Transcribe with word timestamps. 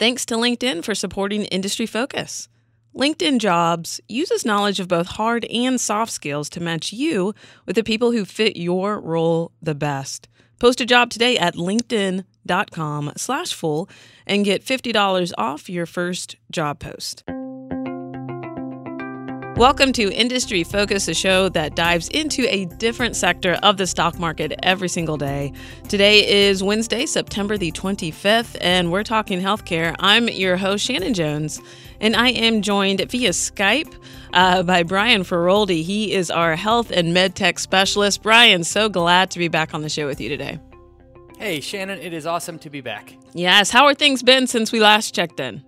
Thanks 0.00 0.24
to 0.26 0.36
LinkedIn 0.36 0.82
for 0.82 0.94
supporting 0.94 1.44
Industry 1.44 1.84
Focus. 1.84 2.48
LinkedIn 2.96 3.38
Jobs 3.38 4.00
uses 4.08 4.46
knowledge 4.46 4.80
of 4.80 4.88
both 4.88 5.06
hard 5.06 5.44
and 5.44 5.78
soft 5.78 6.10
skills 6.10 6.48
to 6.50 6.62
match 6.62 6.90
you 6.90 7.34
with 7.66 7.76
the 7.76 7.84
people 7.84 8.10
who 8.10 8.24
fit 8.24 8.56
your 8.56 8.98
role 8.98 9.52
the 9.60 9.74
best. 9.74 10.26
Post 10.58 10.80
a 10.80 10.86
job 10.86 11.10
today 11.10 11.36
at 11.36 11.54
linkedin.com 11.54 13.12
slash 13.18 13.52
fool 13.52 13.90
and 14.26 14.42
get 14.46 14.64
$50 14.64 15.34
off 15.36 15.68
your 15.68 15.84
first 15.84 16.36
job 16.50 16.78
post. 16.78 17.22
Welcome 19.60 19.92
to 19.92 20.10
Industry 20.10 20.64
Focus, 20.64 21.06
a 21.06 21.12
show 21.12 21.50
that 21.50 21.76
dives 21.76 22.08
into 22.08 22.46
a 22.48 22.64
different 22.64 23.14
sector 23.14 23.58
of 23.62 23.76
the 23.76 23.86
stock 23.86 24.18
market 24.18 24.54
every 24.62 24.88
single 24.88 25.18
day. 25.18 25.52
Today 25.86 26.46
is 26.48 26.62
Wednesday, 26.62 27.04
September 27.04 27.58
the 27.58 27.70
25th, 27.70 28.56
and 28.62 28.90
we're 28.90 29.02
talking 29.02 29.38
healthcare. 29.38 29.94
I'm 29.98 30.30
your 30.30 30.56
host, 30.56 30.86
Shannon 30.86 31.12
Jones, 31.12 31.60
and 32.00 32.16
I 32.16 32.30
am 32.30 32.62
joined 32.62 33.02
via 33.10 33.32
Skype 33.32 33.94
uh, 34.32 34.62
by 34.62 34.82
Brian 34.82 35.24
Feroldi. 35.24 35.82
He 35.82 36.14
is 36.14 36.30
our 36.30 36.56
health 36.56 36.90
and 36.90 37.12
med 37.12 37.34
tech 37.34 37.58
specialist. 37.58 38.22
Brian, 38.22 38.64
so 38.64 38.88
glad 38.88 39.30
to 39.32 39.38
be 39.38 39.48
back 39.48 39.74
on 39.74 39.82
the 39.82 39.90
show 39.90 40.06
with 40.06 40.22
you 40.22 40.30
today. 40.30 40.58
Hey, 41.36 41.60
Shannon, 41.60 41.98
it 41.98 42.14
is 42.14 42.24
awesome 42.24 42.58
to 42.60 42.70
be 42.70 42.80
back. 42.80 43.14
Yes, 43.34 43.70
how 43.70 43.84
are 43.84 43.94
things 43.94 44.22
been 44.22 44.46
since 44.46 44.72
we 44.72 44.80
last 44.80 45.14
checked 45.14 45.38
in? 45.38 45.62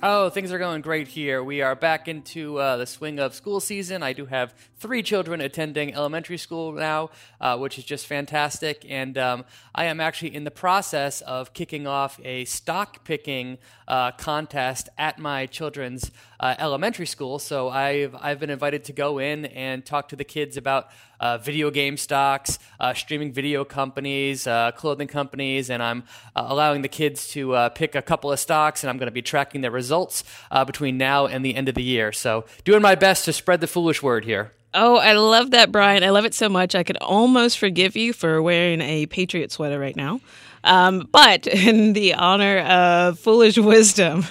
Oh, 0.00 0.30
things 0.30 0.52
are 0.52 0.60
going 0.60 0.80
great 0.80 1.08
here. 1.08 1.42
We 1.42 1.60
are 1.60 1.74
back 1.74 2.06
into 2.06 2.56
uh, 2.58 2.76
the 2.76 2.86
swing 2.86 3.18
of 3.18 3.34
school 3.34 3.58
season. 3.58 4.04
I 4.04 4.12
do 4.12 4.26
have 4.26 4.54
three 4.78 5.02
children 5.02 5.40
attending 5.40 5.94
elementary 5.94 6.38
school 6.38 6.72
now, 6.72 7.10
uh, 7.40 7.56
which 7.58 7.78
is 7.78 7.84
just 7.84 8.06
fantastic. 8.06 8.86
And 8.88 9.18
um, 9.18 9.44
I 9.74 9.86
am 9.86 10.00
actually 10.00 10.34
in 10.34 10.44
the 10.44 10.50
process 10.50 11.20
of 11.22 11.52
kicking 11.52 11.86
off 11.86 12.20
a 12.24 12.44
stock 12.44 13.04
picking 13.04 13.58
uh, 13.88 14.12
contest 14.12 14.88
at 14.96 15.18
my 15.18 15.46
children's 15.46 16.10
uh, 16.40 16.54
elementary 16.58 17.06
school. 17.06 17.38
So 17.38 17.68
I've 17.68 18.14
I've 18.20 18.38
been 18.38 18.50
invited 18.50 18.84
to 18.84 18.92
go 18.92 19.18
in 19.18 19.46
and 19.46 19.84
talk 19.84 20.08
to 20.10 20.16
the 20.16 20.24
kids 20.24 20.56
about 20.56 20.88
uh, 21.20 21.36
video 21.36 21.68
game 21.70 21.96
stocks, 21.96 22.60
uh, 22.78 22.94
streaming 22.94 23.32
video 23.32 23.64
companies, 23.64 24.46
uh, 24.46 24.70
clothing 24.72 25.08
companies, 25.08 25.68
and 25.68 25.82
I'm 25.82 26.04
allowing 26.36 26.82
the 26.82 26.88
kids 26.88 27.28
to 27.30 27.70
pick 27.74 27.96
a 27.96 28.02
couple 28.02 28.30
of 28.30 28.38
stocks, 28.38 28.84
and 28.84 28.90
I'm 28.90 28.98
going 28.98 29.08
to 29.08 29.12
be 29.12 29.22
tracking 29.22 29.62
their 29.62 29.72
results 29.72 30.22
between 30.66 30.96
now 30.96 31.26
and 31.26 31.44
the 31.44 31.56
end 31.56 31.68
of 31.68 31.74
the 31.74 31.82
year. 31.82 32.12
So 32.12 32.44
doing 32.62 32.82
my 32.82 32.94
best 32.94 33.24
to 33.24 33.32
spread 33.32 33.60
the 33.60 33.66
foolish 33.66 34.00
word 34.00 34.24
here. 34.24 34.52
Oh, 34.74 34.96
I 34.96 35.14
love 35.14 35.52
that, 35.52 35.72
Brian. 35.72 36.04
I 36.04 36.10
love 36.10 36.24
it 36.24 36.34
so 36.34 36.48
much. 36.48 36.74
I 36.74 36.82
could 36.82 36.98
almost 36.98 37.58
forgive 37.58 37.96
you 37.96 38.12
for 38.12 38.42
wearing 38.42 38.80
a 38.82 39.06
Patriot 39.06 39.50
sweater 39.50 39.78
right 39.78 39.96
now. 39.96 40.20
Um, 40.64 41.08
but 41.10 41.46
in 41.46 41.94
the 41.94 42.14
honor 42.14 42.58
of 42.58 43.18
foolish 43.18 43.56
wisdom, 43.56 44.26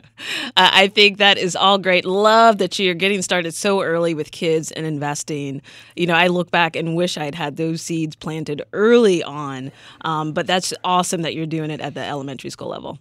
I 0.56 0.88
think 0.88 1.18
that 1.18 1.36
is 1.36 1.54
all 1.54 1.76
great. 1.78 2.06
Love 2.06 2.58
that 2.58 2.78
you're 2.78 2.94
getting 2.94 3.20
started 3.20 3.54
so 3.54 3.82
early 3.82 4.14
with 4.14 4.30
kids 4.30 4.72
and 4.72 4.86
investing. 4.86 5.60
You 5.96 6.06
know, 6.06 6.14
I 6.14 6.28
look 6.28 6.50
back 6.50 6.76
and 6.76 6.96
wish 6.96 7.18
I'd 7.18 7.34
had 7.34 7.56
those 7.56 7.82
seeds 7.82 8.16
planted 8.16 8.62
early 8.72 9.22
on. 9.22 9.70
Um, 10.00 10.32
but 10.32 10.46
that's 10.46 10.72
awesome 10.82 11.22
that 11.22 11.34
you're 11.34 11.46
doing 11.46 11.70
it 11.70 11.80
at 11.80 11.94
the 11.94 12.04
elementary 12.04 12.50
school 12.50 12.68
level. 12.68 12.98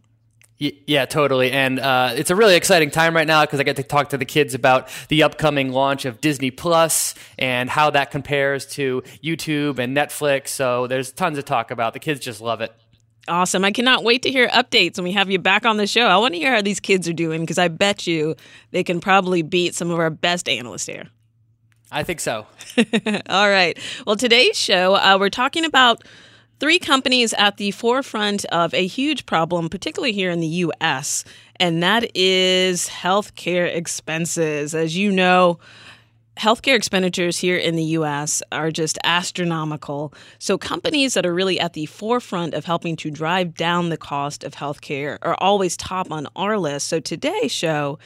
Yeah, 0.64 1.06
totally. 1.06 1.52
And 1.52 1.80
uh, 1.80 2.14
it's 2.16 2.30
a 2.30 2.36
really 2.36 2.56
exciting 2.56 2.90
time 2.90 3.16
right 3.16 3.28
now 3.28 3.42
because 3.42 3.60
I 3.60 3.64
get 3.64 3.76
to 3.76 3.84
talk 3.84 4.10
to 4.10 4.18
the 4.18 4.26
kids 4.26 4.54
about 4.54 4.90
the 5.10 5.24
upcoming 5.24 5.72
launch 5.72 6.06
of 6.06 6.22
Disney 6.22 6.52
Plus 6.52 7.16
and 7.38 7.70
how 7.70 7.90
that 7.90 8.12
compares 8.12 8.66
to 8.68 9.04
YouTube 9.22 9.80
and 9.80 9.96
Netflix. 9.96 10.50
So 10.50 10.88
there's 10.88 11.12
tons 11.12 11.38
to 11.38 11.44
talk 11.44 11.72
about. 11.72 11.94
The 11.94 12.00
kids 12.00 12.22
just 12.22 12.40
love 12.40 12.62
it. 12.62 12.74
Awesome. 13.28 13.66
I 13.66 13.72
cannot 13.72 14.04
wait 14.04 14.22
to 14.24 14.32
hear 14.32 14.48
updates 14.50 14.98
when 14.98 15.06
we 15.06 15.12
have 15.14 15.30
you 15.30 15.40
back 15.40 15.66
on 15.66 15.78
the 15.78 15.88
show. 15.88 16.06
I 16.08 16.18
want 16.18 16.34
to 16.34 16.40
hear 16.40 16.54
how 16.54 16.62
these 16.62 16.80
kids 16.80 17.08
are 17.08 17.14
doing 17.14 17.42
because 17.42 17.58
I 17.58 17.68
bet 17.68 18.08
you 18.08 18.36
they 18.72 18.84
can 18.84 19.00
probably 19.00 19.42
beat 19.42 19.76
some 19.76 19.92
of 19.92 20.00
our 20.00 20.10
best 20.10 20.48
analysts 20.48 20.86
here. 20.86 21.10
I 21.92 22.04
think 22.04 22.20
so. 22.20 22.48
All 23.30 23.50
right. 23.50 23.78
Well, 24.06 24.16
today's 24.16 24.58
show, 24.58 24.96
uh, 24.96 25.18
we're 25.20 25.30
talking 25.30 25.64
about 25.64 26.04
three 26.60 26.80
companies 26.80 27.34
at 27.34 27.58
the 27.58 27.72
forefront 27.72 28.46
of 28.46 28.74
a 28.74 28.86
huge 28.86 29.26
problem, 29.26 29.70
particularly 29.70 30.14
here 30.14 30.32
in 30.32 30.40
the 30.40 30.48
U.S., 30.48 31.24
and 31.58 31.84
that 31.84 32.10
is 32.16 32.90
healthcare 32.90 33.74
expenses. 33.74 34.74
As 34.74 34.98
you 34.98 35.12
know, 35.12 35.60
healthcare 36.38 36.76
expenditures 36.76 37.38
here 37.38 37.58
in 37.58 37.76
the 37.76 37.84
US 37.84 38.42
are 38.52 38.72
just 38.72 38.98
astronomical. 39.04 40.14
So, 40.40 40.58
companies 40.58 41.14
that 41.14 41.26
are 41.26 41.34
really 41.34 41.60
at 41.60 41.74
the 41.74 41.86
forefront 41.86 42.54
of 42.54 42.66
helping 42.66 42.96
to 42.98 43.12
drive 43.12 43.54
down 43.56 43.90
the 43.90 43.98
cost 43.98 44.44
of 44.44 44.56
healthcare 44.56 45.18
are 45.22 45.36
always 45.40 45.78
top 45.78 46.12
on 46.12 46.28
our 46.36 46.58
list. 46.58 46.88
So, 46.88 47.00
today's 47.00 47.52
show 47.52 48.00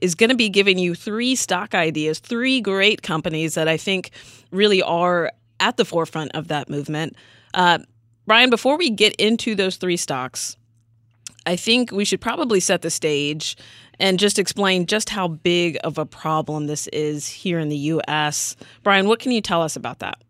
is 0.00 0.14
going 0.14 0.30
to 0.30 0.36
be 0.36 0.48
giving 0.48 0.78
you 0.78 0.94
three 0.94 1.36
stock 1.36 1.74
ideas, 1.74 2.18
three 2.18 2.60
great 2.60 3.02
companies 3.02 3.54
that 3.54 3.68
I 3.68 3.76
think 3.76 4.10
really 4.50 4.82
are 4.82 5.30
at 5.60 5.76
the 5.76 5.84
forefront 5.84 6.32
of 6.34 6.48
that 6.48 6.68
movement. 6.68 7.16
Uh, 7.52 7.78
Brian, 8.26 8.50
before 8.50 8.78
we 8.78 8.90
get 8.90 9.14
into 9.16 9.54
those 9.54 9.76
three 9.76 9.96
stocks, 9.96 10.56
I 11.46 11.56
think 11.56 11.92
we 11.92 12.04
should 12.04 12.20
probably 12.20 12.60
set 12.60 12.82
the 12.82 12.90
stage 12.90 13.56
and 14.00 14.18
just 14.18 14.38
explain 14.38 14.86
just 14.86 15.10
how 15.10 15.28
big 15.28 15.78
of 15.84 15.98
a 15.98 16.06
problem 16.06 16.66
this 16.66 16.86
is 16.88 17.28
here 17.28 17.58
in 17.58 17.68
the 17.68 17.76
US. 17.76 18.56
Brian, 18.82 19.06
what 19.06 19.20
can 19.20 19.30
you 19.30 19.40
tell 19.40 19.62
us 19.62 19.76
about 19.76 19.98
that? 19.98 20.22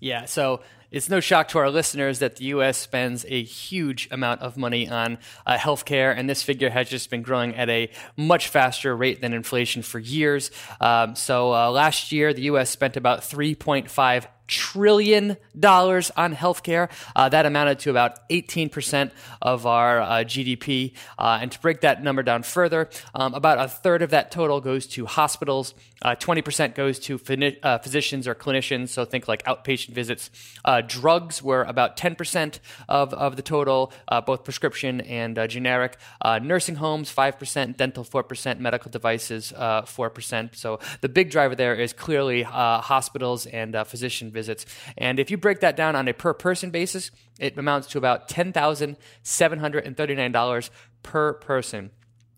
Yeah, 0.00 0.24
so 0.24 0.60
it's 0.90 1.08
no 1.08 1.20
shock 1.20 1.48
to 1.48 1.58
our 1.58 1.70
listeners 1.70 2.18
that 2.18 2.36
the 2.36 2.46
U.S. 2.46 2.76
spends 2.76 3.24
a 3.28 3.42
huge 3.42 4.08
amount 4.10 4.40
of 4.40 4.56
money 4.56 4.88
on 4.88 5.18
uh, 5.46 5.56
healthcare, 5.56 6.12
and 6.16 6.28
this 6.28 6.42
figure 6.42 6.70
has 6.70 6.88
just 6.88 7.10
been 7.10 7.22
growing 7.22 7.54
at 7.54 7.68
a 7.68 7.90
much 8.16 8.48
faster 8.48 8.96
rate 8.96 9.20
than 9.20 9.32
inflation 9.32 9.82
for 9.82 10.00
years. 10.00 10.50
Um, 10.80 11.14
so 11.14 11.54
uh, 11.54 11.70
last 11.70 12.10
year, 12.10 12.32
the 12.32 12.42
U.S. 12.42 12.70
spent 12.70 12.96
about 12.96 13.20
3.5 13.20 14.26
trillion 14.50 15.36
dollars 15.58 16.10
on 16.16 16.34
healthcare. 16.34 16.90
Uh, 17.16 17.28
that 17.28 17.46
amounted 17.46 17.78
to 17.78 17.90
about 17.90 18.28
18% 18.28 19.12
of 19.40 19.64
our 19.64 20.00
uh, 20.00 20.06
GDP. 20.24 20.92
Uh, 21.18 21.38
and 21.40 21.52
to 21.52 21.60
break 21.60 21.80
that 21.80 22.02
number 22.02 22.22
down 22.22 22.42
further, 22.42 22.90
um, 23.14 23.32
about 23.32 23.58
a 23.58 23.68
third 23.68 24.02
of 24.02 24.10
that 24.10 24.30
total 24.30 24.60
goes 24.60 24.86
to 24.86 25.06
hospitals. 25.06 25.74
20% 26.04 26.64
uh, 26.64 26.66
goes 26.68 26.98
to 26.98 27.20
uh, 27.62 27.78
physicians 27.78 28.26
or 28.26 28.34
clinicians, 28.34 28.88
so 28.88 29.04
think 29.04 29.28
like 29.28 29.44
outpatient 29.44 29.90
visits. 29.90 30.30
Uh, 30.64 30.80
drugs 30.80 31.42
were 31.42 31.62
about 31.64 31.96
10% 31.96 32.58
of, 32.88 33.12
of 33.12 33.36
the 33.36 33.42
total, 33.42 33.92
both 34.26 34.42
prescription 34.42 35.02
and 35.02 35.38
generic. 35.48 35.98
nursing 36.42 36.76
homes, 36.76 37.14
5%, 37.14 37.76
dental, 37.76 38.02
4%, 38.02 38.58
medical 38.58 38.90
devices, 38.90 39.52
4%. 39.54 40.56
So 40.56 40.80
the 41.02 41.08
big 41.10 41.30
driver 41.30 41.54
there 41.54 41.74
is 41.74 41.92
clearly 41.92 42.42
hospitals 42.42 43.44
and 43.44 43.76
physician 43.86 44.30
visits 44.30 44.39
visits. 44.40 44.64
And 44.96 45.20
if 45.20 45.30
you 45.30 45.36
break 45.36 45.60
that 45.60 45.76
down 45.76 45.94
on 45.96 46.08
a 46.08 46.14
per 46.14 46.32
person 46.32 46.70
basis, 46.70 47.10
it 47.38 47.58
amounts 47.58 47.88
to 47.88 47.98
about 47.98 48.26
$10,739 48.28 50.70
per 51.02 51.34
person. 51.34 51.90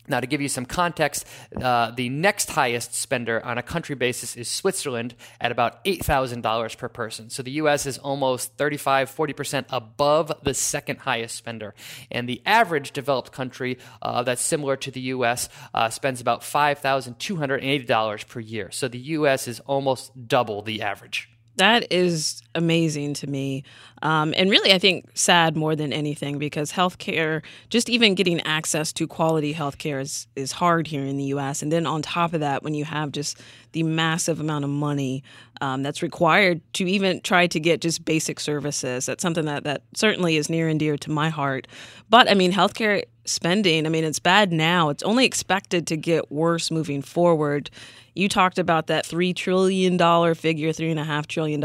Now, 0.08 0.18
to 0.18 0.26
give 0.26 0.40
you 0.40 0.48
some 0.48 0.66
context, 0.66 1.24
uh, 1.60 1.92
the 1.92 2.08
next 2.08 2.50
highest 2.50 2.94
spender 2.94 3.44
on 3.44 3.56
a 3.56 3.62
country 3.62 3.94
basis 3.94 4.36
is 4.36 4.48
Switzerland 4.48 5.14
at 5.40 5.52
about 5.52 5.84
$8,000 5.84 6.76
per 6.76 6.88
person. 6.88 7.30
So 7.30 7.44
the 7.44 7.52
US 7.52 7.86
is 7.86 7.98
almost 7.98 8.56
35, 8.56 9.14
40% 9.14 9.66
above 9.70 10.32
the 10.42 10.54
second 10.54 10.98
highest 10.98 11.36
spender. 11.36 11.72
And 12.10 12.28
the 12.28 12.42
average 12.44 12.90
developed 12.90 13.30
country 13.30 13.78
uh, 14.02 14.24
that's 14.24 14.42
similar 14.42 14.76
to 14.78 14.90
the 14.90 15.00
US 15.00 15.48
uh, 15.72 15.88
spends 15.88 16.20
about 16.20 16.40
$5,280 16.40 18.28
per 18.28 18.40
year. 18.40 18.72
So 18.72 18.88
the 18.88 18.98
US 18.98 19.46
is 19.46 19.60
almost 19.60 20.26
double 20.26 20.62
the 20.62 20.82
average. 20.82 21.31
That 21.56 21.92
is 21.92 22.42
amazing 22.54 23.14
to 23.14 23.26
me. 23.26 23.62
Um, 24.00 24.32
and 24.36 24.50
really, 24.50 24.72
I 24.72 24.78
think 24.78 25.10
sad 25.14 25.56
more 25.56 25.76
than 25.76 25.92
anything 25.92 26.38
because 26.38 26.72
healthcare, 26.72 27.42
just 27.68 27.90
even 27.90 28.14
getting 28.14 28.40
access 28.40 28.92
to 28.94 29.06
quality 29.06 29.52
healthcare 29.54 30.00
is, 30.00 30.26
is 30.34 30.52
hard 30.52 30.86
here 30.86 31.04
in 31.04 31.18
the 31.18 31.24
US. 31.24 31.62
And 31.62 31.70
then 31.70 31.86
on 31.86 32.02
top 32.02 32.32
of 32.32 32.40
that, 32.40 32.62
when 32.62 32.74
you 32.74 32.84
have 32.84 33.12
just 33.12 33.38
the 33.72 33.82
massive 33.82 34.40
amount 34.40 34.64
of 34.64 34.70
money 34.70 35.22
um, 35.60 35.82
that's 35.82 36.02
required 36.02 36.60
to 36.74 36.88
even 36.88 37.20
try 37.20 37.46
to 37.46 37.60
get 37.60 37.80
just 37.80 38.04
basic 38.04 38.40
services, 38.40 39.06
that's 39.06 39.22
something 39.22 39.44
that, 39.44 39.64
that 39.64 39.82
certainly 39.94 40.36
is 40.36 40.48
near 40.48 40.68
and 40.68 40.80
dear 40.80 40.96
to 40.96 41.10
my 41.10 41.28
heart. 41.28 41.68
But 42.08 42.30
I 42.30 42.34
mean, 42.34 42.52
healthcare 42.52 43.02
spending, 43.24 43.86
I 43.86 43.88
mean, 43.88 44.04
it's 44.04 44.18
bad 44.18 44.52
now. 44.52 44.88
It's 44.88 45.02
only 45.02 45.24
expected 45.24 45.86
to 45.88 45.96
get 45.96 46.30
worse 46.30 46.70
moving 46.70 47.02
forward. 47.02 47.70
You 48.14 48.28
talked 48.28 48.58
about 48.58 48.88
that 48.88 49.06
$3 49.06 49.34
trillion 49.34 49.96
figure, 50.34 50.70
$3.5 50.70 51.26
trillion. 51.26 51.60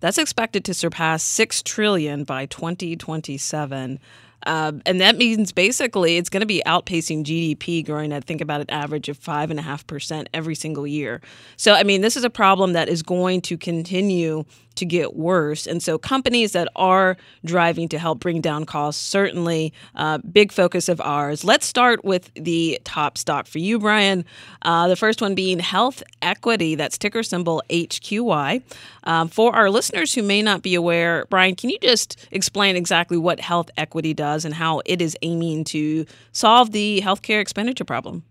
That's 0.00 0.18
expected 0.18 0.64
to 0.66 0.74
surpass 0.74 1.22
6 1.24 1.62
trillion 1.62 2.24
by 2.24 2.46
2027. 2.46 3.98
Um, 4.44 4.82
and 4.86 5.00
that 5.00 5.16
means 5.16 5.52
basically 5.52 6.16
it's 6.16 6.28
going 6.28 6.40
to 6.40 6.46
be 6.46 6.62
outpacing 6.66 7.24
GDP, 7.24 7.84
growing 7.84 8.12
at 8.12 8.24
think 8.24 8.40
about 8.40 8.60
an 8.60 8.70
average 8.70 9.08
of 9.08 9.16
five 9.18 9.50
and 9.50 9.58
a 9.58 9.62
half 9.62 9.86
percent 9.86 10.28
every 10.34 10.54
single 10.54 10.86
year. 10.86 11.20
So, 11.56 11.74
I 11.74 11.82
mean, 11.82 12.00
this 12.00 12.16
is 12.16 12.24
a 12.24 12.30
problem 12.30 12.72
that 12.74 12.88
is 12.88 13.02
going 13.02 13.40
to 13.42 13.56
continue 13.56 14.44
to 14.76 14.84
get 14.84 15.16
worse. 15.16 15.66
And 15.66 15.82
so, 15.82 15.96
companies 15.96 16.52
that 16.52 16.68
are 16.76 17.16
driving 17.44 17.88
to 17.88 17.98
help 17.98 18.20
bring 18.20 18.40
down 18.42 18.66
costs 18.66 19.02
certainly 19.02 19.72
uh, 19.94 20.18
big 20.18 20.52
focus 20.52 20.88
of 20.88 21.00
ours. 21.00 21.44
Let's 21.44 21.66
start 21.66 22.04
with 22.04 22.30
the 22.34 22.78
top 22.84 23.16
stock 23.16 23.46
for 23.46 23.58
you, 23.58 23.78
Brian. 23.78 24.24
Uh, 24.62 24.86
the 24.88 24.96
first 24.96 25.22
one 25.22 25.34
being 25.34 25.58
Health 25.60 26.02
Equity. 26.20 26.74
That's 26.74 26.98
ticker 26.98 27.22
symbol 27.22 27.62
HQY. 27.70 28.62
Um, 29.04 29.28
for 29.28 29.54
our 29.54 29.70
listeners 29.70 30.12
who 30.12 30.22
may 30.22 30.42
not 30.42 30.62
be 30.62 30.74
aware, 30.74 31.24
Brian, 31.30 31.54
can 31.54 31.70
you 31.70 31.78
just 31.80 32.28
explain 32.30 32.76
exactly 32.76 33.16
what 33.16 33.40
Health 33.40 33.70
Equity 33.78 34.12
does 34.12 34.25
and 34.44 34.54
how 34.54 34.82
it 34.84 35.00
is 35.00 35.16
aiming 35.22 35.64
to 35.64 36.06
solve 36.32 36.72
the 36.72 37.00
healthcare 37.04 37.40
expenditure 37.40 37.84
problem? 37.84 38.24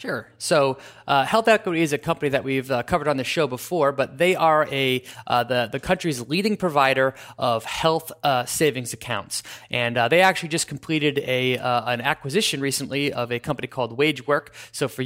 Sure. 0.00 0.26
So, 0.38 0.78
uh, 1.06 1.26
Health 1.26 1.46
Equity 1.46 1.82
is 1.82 1.92
a 1.92 1.98
company 1.98 2.30
that 2.30 2.42
we've 2.42 2.70
uh, 2.70 2.82
covered 2.84 3.06
on 3.06 3.18
the 3.18 3.24
show 3.24 3.46
before, 3.46 3.92
but 3.92 4.16
they 4.16 4.34
are 4.34 4.66
a 4.72 5.02
uh, 5.26 5.44
the 5.44 5.68
the 5.70 5.78
country's 5.78 6.26
leading 6.26 6.56
provider 6.56 7.12
of 7.36 7.66
health 7.66 8.10
uh, 8.22 8.46
savings 8.46 8.94
accounts, 8.94 9.42
and 9.70 9.98
uh, 9.98 10.08
they 10.08 10.22
actually 10.22 10.48
just 10.48 10.68
completed 10.68 11.18
a 11.18 11.58
uh, 11.58 11.84
an 11.92 12.00
acquisition 12.00 12.62
recently 12.62 13.12
of 13.12 13.30
a 13.30 13.38
company 13.38 13.68
called 13.68 13.98
WageWork. 13.98 14.48
So, 14.72 14.88
for 14.88 15.02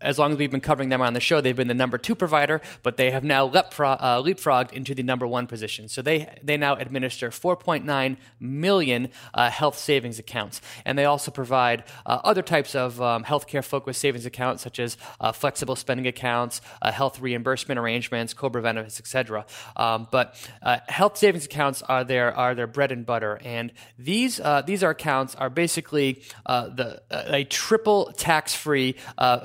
as 0.00 0.18
long 0.18 0.32
as 0.32 0.38
we've 0.38 0.50
been 0.50 0.60
covering 0.60 0.88
them 0.88 1.00
on 1.00 1.12
the 1.12 1.20
show, 1.20 1.40
they've 1.40 1.54
been 1.54 1.68
the 1.68 1.74
number 1.74 1.96
two 1.96 2.16
provider, 2.16 2.60
but 2.82 2.96
they 2.96 3.12
have 3.12 3.22
now 3.22 3.44
leapfrog, 3.44 4.00
leapfrogged 4.00 4.72
into 4.72 4.96
the 4.96 5.02
number 5.04 5.28
one 5.28 5.46
position. 5.46 5.88
So 5.88 6.02
they 6.02 6.40
they 6.42 6.56
now 6.56 6.74
administer 6.74 7.30
4.9 7.30 8.16
million 8.40 9.10
health 9.36 9.78
savings 9.78 10.18
accounts, 10.18 10.60
and 10.84 10.98
they 10.98 11.04
also 11.04 11.30
provide 11.30 11.84
other 12.04 12.42
types 12.42 12.74
of 12.74 13.00
um, 13.00 13.22
healthcare 13.22 13.62
focused 13.62 14.07
savings 14.08 14.24
accounts 14.24 14.62
such 14.62 14.78
as 14.78 14.96
uh, 15.20 15.32
flexible 15.32 15.76
spending 15.76 16.06
accounts, 16.06 16.62
uh, 16.80 16.90
health 16.90 17.20
reimbursement 17.20 17.78
arrangements, 17.78 18.32
COBRA 18.32 18.62
benefits, 18.62 18.98
etc. 18.98 19.44
Um, 19.76 20.08
but 20.10 20.34
uh, 20.62 20.78
health 20.88 21.18
savings 21.18 21.44
accounts 21.44 21.82
are 21.82 22.04
their 22.04 22.34
are 22.34 22.54
their 22.54 22.66
bread 22.66 22.90
and 22.90 23.04
butter, 23.04 23.38
and 23.44 23.70
these 23.98 24.40
uh, 24.40 24.62
these 24.62 24.82
are 24.82 24.90
accounts 24.90 25.34
are 25.34 25.50
basically 25.50 26.22
uh, 26.46 26.68
the 26.68 27.02
a 27.10 27.44
triple 27.44 28.12
tax 28.16 28.54
free 28.54 28.96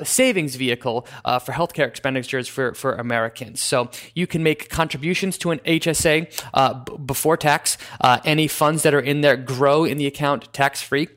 savings 0.04 0.56
vehicle 0.56 1.06
for 1.46 1.52
healthcare 1.52 1.88
expenditures 1.88 2.48
for 2.48 2.74
for 2.74 2.96
Americans. 2.96 3.60
So 3.62 3.90
you 4.16 4.28
can 4.28 4.44
make 4.44 4.70
contributions 4.70 5.38
to 5.40 5.52
an 5.52 5.60
HSA 5.60 6.86
b- 6.86 6.98
before 7.06 7.36
tax. 7.36 7.78
any 8.24 8.48
funds 8.48 8.84
that 8.84 8.94
are 8.94 9.02
in 9.12 9.20
there 9.22 9.36
grow 9.36 9.84
in 9.84 9.98
the 9.98 10.08
account 10.08 10.54
tax 10.54 10.82
free. 10.82 11.10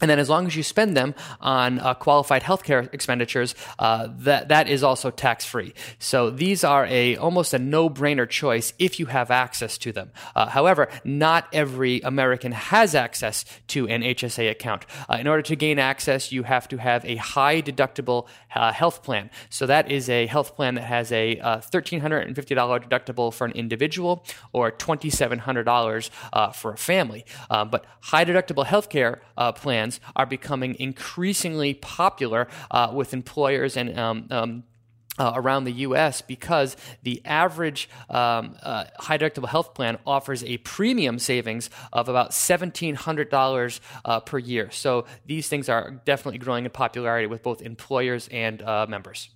And 0.00 0.10
then, 0.10 0.18
as 0.18 0.28
long 0.28 0.48
as 0.48 0.56
you 0.56 0.64
spend 0.64 0.96
them 0.96 1.14
on 1.40 1.78
uh, 1.78 1.94
qualified 1.94 2.42
healthcare 2.42 2.92
expenditures, 2.92 3.54
uh, 3.78 4.08
that 4.18 4.48
that 4.48 4.68
is 4.68 4.82
also 4.82 5.12
tax 5.12 5.44
free. 5.44 5.72
So 6.00 6.30
these 6.30 6.64
are 6.64 6.84
a 6.86 7.16
almost 7.16 7.54
a 7.54 7.60
no 7.60 7.88
brainer 7.88 8.28
choice 8.28 8.72
if 8.80 8.98
you 8.98 9.06
have 9.06 9.30
access 9.30 9.78
to 9.78 9.92
them. 9.92 10.10
Uh, 10.34 10.46
however, 10.46 10.88
not 11.04 11.46
every 11.52 12.00
American 12.00 12.50
has 12.50 12.96
access 12.96 13.44
to 13.68 13.86
an 13.86 14.02
HSA 14.02 14.50
account. 14.50 14.84
Uh, 15.08 15.18
in 15.20 15.28
order 15.28 15.42
to 15.42 15.54
gain 15.54 15.78
access, 15.78 16.32
you 16.32 16.42
have 16.42 16.66
to 16.68 16.76
have 16.78 17.04
a 17.04 17.14
high 17.14 17.62
deductible 17.62 18.26
uh, 18.56 18.72
health 18.72 19.04
plan. 19.04 19.30
So 19.48 19.64
that 19.66 19.92
is 19.92 20.10
a 20.10 20.26
health 20.26 20.56
plan 20.56 20.74
that 20.74 20.84
has 20.84 21.12
a 21.12 21.38
uh, 21.38 21.58
$1,350 21.58 22.34
deductible 22.34 23.32
for 23.32 23.44
an 23.44 23.52
individual 23.52 24.24
or 24.52 24.72
$2,700 24.72 26.54
for 26.54 26.72
a 26.72 26.76
family. 26.76 27.24
but 27.48 27.86
high 28.00 28.24
deductible 28.24 28.66
healthcare 28.66 29.20
plan 29.54 29.83
plans 29.84 30.00
are 30.16 30.26
becoming 30.26 30.74
increasingly 30.78 31.74
popular 31.74 32.48
uh, 32.70 32.90
with 32.92 33.12
employers 33.12 33.76
and 33.76 33.98
um, 33.98 34.26
um, 34.30 34.64
uh, 35.16 35.32
around 35.36 35.64
the 35.64 35.72
U.S. 35.86 36.22
because 36.22 36.76
the 37.02 37.20
average 37.24 37.88
um, 38.10 38.56
uh, 38.62 38.84
high 38.98 39.18
deductible 39.18 39.48
health 39.48 39.74
plan 39.74 39.98
offers 40.04 40.42
a 40.42 40.56
premium 40.58 41.18
savings 41.18 41.70
of 41.92 42.08
about 42.08 42.30
$1,700 42.30 43.80
uh, 44.04 44.20
per 44.20 44.38
year. 44.38 44.70
So 44.72 45.04
these 45.26 45.48
things 45.48 45.68
are 45.68 46.02
definitely 46.04 46.38
growing 46.38 46.64
in 46.64 46.70
popularity 46.70 47.26
with 47.26 47.42
both 47.44 47.62
employers 47.62 48.28
and 48.32 48.60
uh, 48.62 48.86
members. 48.88 49.28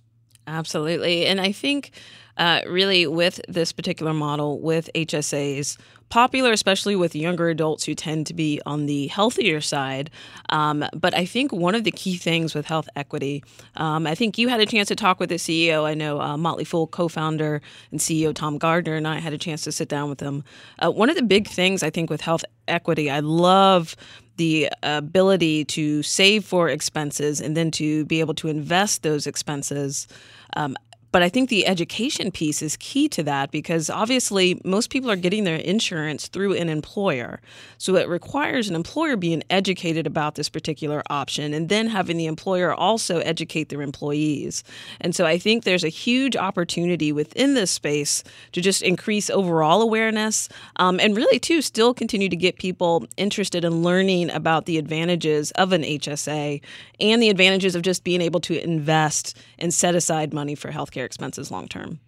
Absolutely. 0.49 1.27
And 1.27 1.39
I 1.39 1.51
think 1.51 1.91
uh, 2.37 2.61
really 2.67 3.05
with 3.05 3.39
this 3.47 3.71
particular 3.71 4.13
model 4.13 4.59
with 4.59 4.89
HSAs, 4.95 5.77
popular 6.09 6.51
especially 6.51 6.95
with 6.95 7.15
younger 7.15 7.49
adults 7.49 7.83
who 7.83 7.93
tend 7.93 8.25
to 8.25 8.33
be 8.33 8.59
on 8.65 8.87
the 8.87 9.07
healthier 9.07 9.61
side. 9.61 10.09
Um, 10.49 10.83
but 10.93 11.13
I 11.13 11.25
think 11.25 11.51
one 11.51 11.75
of 11.75 11.83
the 11.83 11.91
key 11.91 12.17
things 12.17 12.55
with 12.55 12.65
health 12.65 12.89
equity, 12.95 13.43
um, 13.75 14.07
I 14.07 14.15
think 14.15 14.39
you 14.39 14.47
had 14.47 14.59
a 14.59 14.65
chance 14.65 14.87
to 14.87 14.95
talk 14.95 15.19
with 15.19 15.29
the 15.29 15.35
CEO. 15.35 15.83
I 15.83 15.93
know 15.93 16.19
uh, 16.19 16.35
Motley 16.35 16.63
Fool 16.63 16.87
co 16.87 17.07
founder 17.07 17.61
and 17.91 17.99
CEO 17.99 18.33
Tom 18.33 18.57
Gardner 18.57 18.95
and 18.95 19.07
I 19.07 19.19
had 19.19 19.33
a 19.33 19.37
chance 19.37 19.61
to 19.65 19.71
sit 19.71 19.87
down 19.87 20.09
with 20.09 20.19
him. 20.19 20.43
Uh, 20.79 20.89
one 20.89 21.11
of 21.11 21.15
the 21.15 21.23
big 21.23 21.47
things 21.47 21.83
I 21.83 21.91
think 21.91 22.09
with 22.09 22.21
health 22.21 22.43
equity, 22.67 23.11
I 23.11 23.19
love 23.19 23.95
the 24.39 24.69
ability 24.81 25.65
to 25.65 26.01
save 26.01 26.45
for 26.45 26.69
expenses 26.69 27.41
and 27.41 27.57
then 27.57 27.69
to 27.71 28.05
be 28.05 28.21
able 28.21 28.33
to 28.33 28.47
invest 28.47 29.03
those 29.03 29.27
expenses. 29.27 30.07
Um, 30.55 30.75
but 31.11 31.23
I 31.23 31.29
think 31.29 31.49
the 31.49 31.65
education 31.65 32.31
piece 32.31 32.61
is 32.61 32.77
key 32.77 33.09
to 33.09 33.23
that 33.23 33.51
because 33.51 33.89
obviously 33.89 34.61
most 34.63 34.89
people 34.89 35.09
are 35.09 35.15
getting 35.15 35.43
their 35.43 35.55
insurance 35.55 36.27
through 36.27 36.53
an 36.53 36.69
employer. 36.69 37.39
So 37.77 37.95
it 37.95 38.07
requires 38.07 38.69
an 38.69 38.75
employer 38.75 39.15
being 39.15 39.43
educated 39.49 40.05
about 40.05 40.35
this 40.35 40.49
particular 40.49 41.01
option 41.09 41.53
and 41.53 41.69
then 41.69 41.87
having 41.87 42.17
the 42.17 42.27
employer 42.27 42.73
also 42.73 43.19
educate 43.19 43.69
their 43.69 43.81
employees. 43.81 44.63
And 45.01 45.15
so 45.15 45.25
I 45.25 45.37
think 45.37 45.63
there's 45.63 45.83
a 45.83 45.89
huge 45.89 46.35
opportunity 46.35 47.11
within 47.11 47.55
this 47.55 47.71
space 47.71 48.23
to 48.51 48.61
just 48.61 48.81
increase 48.81 49.29
overall 49.29 49.81
awareness 49.81 50.49
um, 50.75 50.99
and 50.99 51.15
really, 51.15 51.39
too, 51.39 51.61
still 51.61 51.93
continue 51.93 52.29
to 52.29 52.35
get 52.35 52.57
people 52.57 53.05
interested 53.17 53.65
in 53.65 53.83
learning 53.83 54.29
about 54.31 54.65
the 54.65 54.77
advantages 54.77 55.51
of 55.51 55.71
an 55.73 55.83
HSA 55.83 56.61
and 56.99 57.21
the 57.21 57.29
advantages 57.29 57.75
of 57.75 57.81
just 57.81 58.03
being 58.03 58.21
able 58.21 58.39
to 58.41 58.61
invest 58.63 59.37
and 59.57 59.73
set 59.73 59.95
aside 59.95 60.33
money 60.33 60.55
for 60.55 60.71
healthcare 60.71 60.98
expenses 61.05 61.51
long 61.51 61.67
term. 61.67 61.99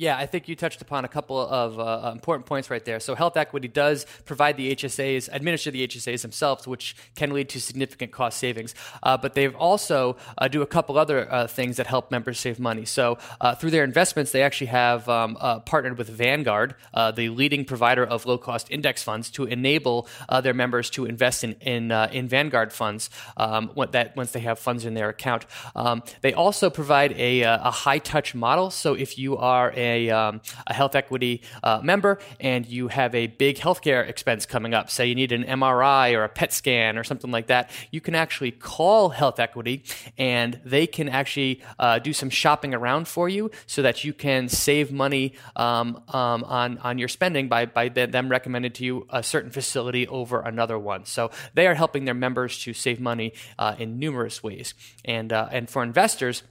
Yeah, 0.00 0.16
I 0.16 0.26
think 0.26 0.46
you 0.46 0.54
touched 0.54 0.80
upon 0.80 1.04
a 1.04 1.08
couple 1.08 1.40
of 1.40 1.76
uh, 1.76 1.82
uh, 1.82 2.12
important 2.12 2.46
points 2.46 2.70
right 2.70 2.84
there. 2.84 3.00
So, 3.00 3.16
Health 3.16 3.36
Equity 3.36 3.66
does 3.66 4.06
provide 4.26 4.56
the 4.56 4.72
HSAs, 4.72 5.28
administer 5.32 5.72
the 5.72 5.84
HSAs 5.88 6.22
themselves, 6.22 6.68
which 6.68 6.94
can 7.16 7.32
lead 7.32 7.48
to 7.48 7.60
significant 7.60 8.12
cost 8.12 8.38
savings. 8.38 8.76
Uh, 9.02 9.16
but 9.16 9.34
they've 9.34 9.56
also 9.56 10.16
uh, 10.38 10.46
do 10.46 10.62
a 10.62 10.66
couple 10.66 10.96
other 10.98 11.30
uh, 11.32 11.48
things 11.48 11.78
that 11.78 11.88
help 11.88 12.12
members 12.12 12.38
save 12.38 12.60
money. 12.60 12.84
So, 12.84 13.18
uh, 13.40 13.56
through 13.56 13.72
their 13.72 13.82
investments, 13.82 14.30
they 14.30 14.40
actually 14.40 14.68
have 14.68 15.08
um, 15.08 15.34
partnered 15.66 15.98
with 15.98 16.08
Vanguard, 16.08 16.76
the 16.94 17.28
leading 17.30 17.64
provider 17.64 18.06
of 18.06 18.24
low 18.24 18.38
cost 18.38 18.70
index 18.70 19.02
funds, 19.02 19.28
to 19.30 19.46
enable 19.46 20.06
their 20.44 20.54
members 20.54 20.90
to 20.90 21.06
invest 21.06 21.42
in 21.42 21.54
in, 21.54 21.90
in 21.90 22.28
Vanguard 22.28 22.72
funds 22.72 23.10
um, 23.36 23.72
that 23.90 24.14
once 24.16 24.30
they 24.30 24.40
have 24.40 24.60
funds 24.60 24.84
in 24.84 24.94
their 24.94 25.08
account. 25.08 25.44
Um, 25.74 26.04
they 26.20 26.34
also 26.34 26.70
provide 26.70 27.14
a, 27.18 27.40
a 27.40 27.72
high 27.72 27.98
touch 27.98 28.32
model. 28.32 28.70
So, 28.70 28.94
if 28.94 29.18
you 29.18 29.36
are 29.36 29.72
a, 29.88 30.10
um, 30.10 30.40
a 30.66 30.74
health 30.74 30.94
equity 30.94 31.42
uh, 31.62 31.80
member 31.82 32.18
and 32.38 32.66
you 32.66 32.88
have 32.88 33.14
a 33.14 33.26
big 33.26 33.56
healthcare 33.56 34.06
expense 34.08 34.46
coming 34.46 34.74
up, 34.74 34.90
say 34.90 35.06
you 35.06 35.14
need 35.14 35.32
an 35.32 35.44
MRI 35.44 36.14
or 36.14 36.24
a 36.24 36.28
PET 36.28 36.52
scan 36.52 36.96
or 36.96 37.04
something 37.04 37.30
like 37.30 37.48
that, 37.48 37.70
you 37.90 38.00
can 38.00 38.14
actually 38.14 38.52
call 38.52 39.08
Health 39.08 39.40
Equity 39.40 39.82
and 40.16 40.60
they 40.64 40.86
can 40.86 41.08
actually 41.08 41.62
uh, 41.78 41.98
do 41.98 42.12
some 42.12 42.30
shopping 42.30 42.74
around 42.74 43.08
for 43.08 43.28
you 43.28 43.50
so 43.66 43.82
that 43.82 44.04
you 44.04 44.12
can 44.12 44.48
save 44.48 44.92
money 44.92 45.34
um, 45.56 46.02
um, 46.08 46.44
on, 46.44 46.78
on 46.78 46.98
your 46.98 47.08
spending 47.08 47.48
by, 47.48 47.66
by 47.66 47.88
them 47.88 48.28
recommending 48.28 48.72
to 48.72 48.84
you 48.84 49.06
a 49.10 49.22
certain 49.22 49.50
facility 49.50 50.06
over 50.08 50.40
another 50.40 50.78
one. 50.78 51.04
So 51.04 51.30
they 51.54 51.66
are 51.66 51.74
helping 51.74 52.04
their 52.04 52.14
members 52.14 52.58
to 52.64 52.74
save 52.74 53.00
money 53.00 53.32
uh, 53.58 53.76
in 53.78 53.98
numerous 53.98 54.42
ways. 54.42 54.74
And, 55.04 55.32
uh, 55.32 55.48
and 55.50 55.68
for 55.68 55.82
investors, 55.82 56.42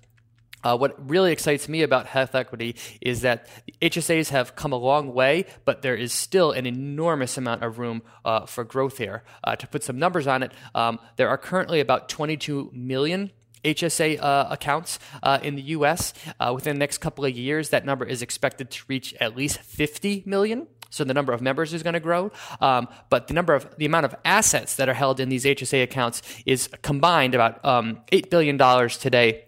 uh, 0.64 0.78
what 0.78 1.10
really 1.10 1.32
excites 1.32 1.70
me 1.70 1.82
about 1.82 2.08
health 2.08 2.36
equity 2.36 2.76
is 3.02 3.22
that 3.22 3.48
HSAs 3.82 4.30
have 4.30 4.56
come 4.56 4.74
a 4.74 4.78
long 4.78 5.14
way, 5.14 5.46
but 5.66 5.82
there 5.82 5.96
is 5.96 6.12
still 6.12 6.52
an 6.52 6.66
enormous 6.66 7.38
amount 7.38 7.64
of 7.64 7.80
room 7.80 8.02
uh, 8.26 8.46
for 8.46 8.64
growth 8.64 8.98
here. 8.98 9.24
Uh, 9.44 9.56
to 9.56 9.68
put 9.68 9.84
some 9.84 10.00
numbers 10.00 10.28
on 10.28 10.44
it, 10.44 10.52
um, 10.74 11.00
there 11.16 11.30
are 11.30 11.38
currently 11.38 11.80
about 11.80 12.10
22 12.10 12.72
million 12.74 13.32
HSA 13.64 14.20
uh, 14.22 14.48
accounts 14.50 15.00
uh, 15.24 15.40
in 15.42 15.56
the 15.56 15.62
US. 15.62 16.14
Uh, 16.40 16.52
within 16.56 16.76
the 16.76 16.80
next 16.80 17.00
couple 17.00 17.26
of 17.26 17.36
years, 17.36 17.70
that 17.70 17.86
number 17.86 18.06
is 18.06 18.22
expected 18.22 18.72
to 18.72 18.84
reach 18.88 19.14
at 19.20 19.36
least 19.36 19.60
50 19.60 20.24
million. 20.26 20.68
So 20.90 21.04
the 21.04 21.14
number 21.14 21.34
of 21.34 21.42
members 21.42 21.74
is 21.74 21.84
going 21.84 21.96
to 21.96 22.00
grow, 22.00 22.32
um, 22.62 22.88
but 23.10 23.28
the 23.28 23.34
number 23.34 23.54
of 23.54 23.76
the 23.78 23.86
amount 23.86 24.06
of 24.06 24.16
assets 24.24 24.78
that 24.78 24.88
are 24.88 24.94
held 24.94 25.20
in 25.20 25.28
these 25.28 25.44
HSA 25.44 25.84
accounts 25.84 26.22
is 26.46 26.70
combined 26.82 27.36
about 27.36 27.64
um, 27.66 28.00
eight 28.14 28.30
billion 28.30 28.56
dollars 28.56 28.98
today 28.98 29.44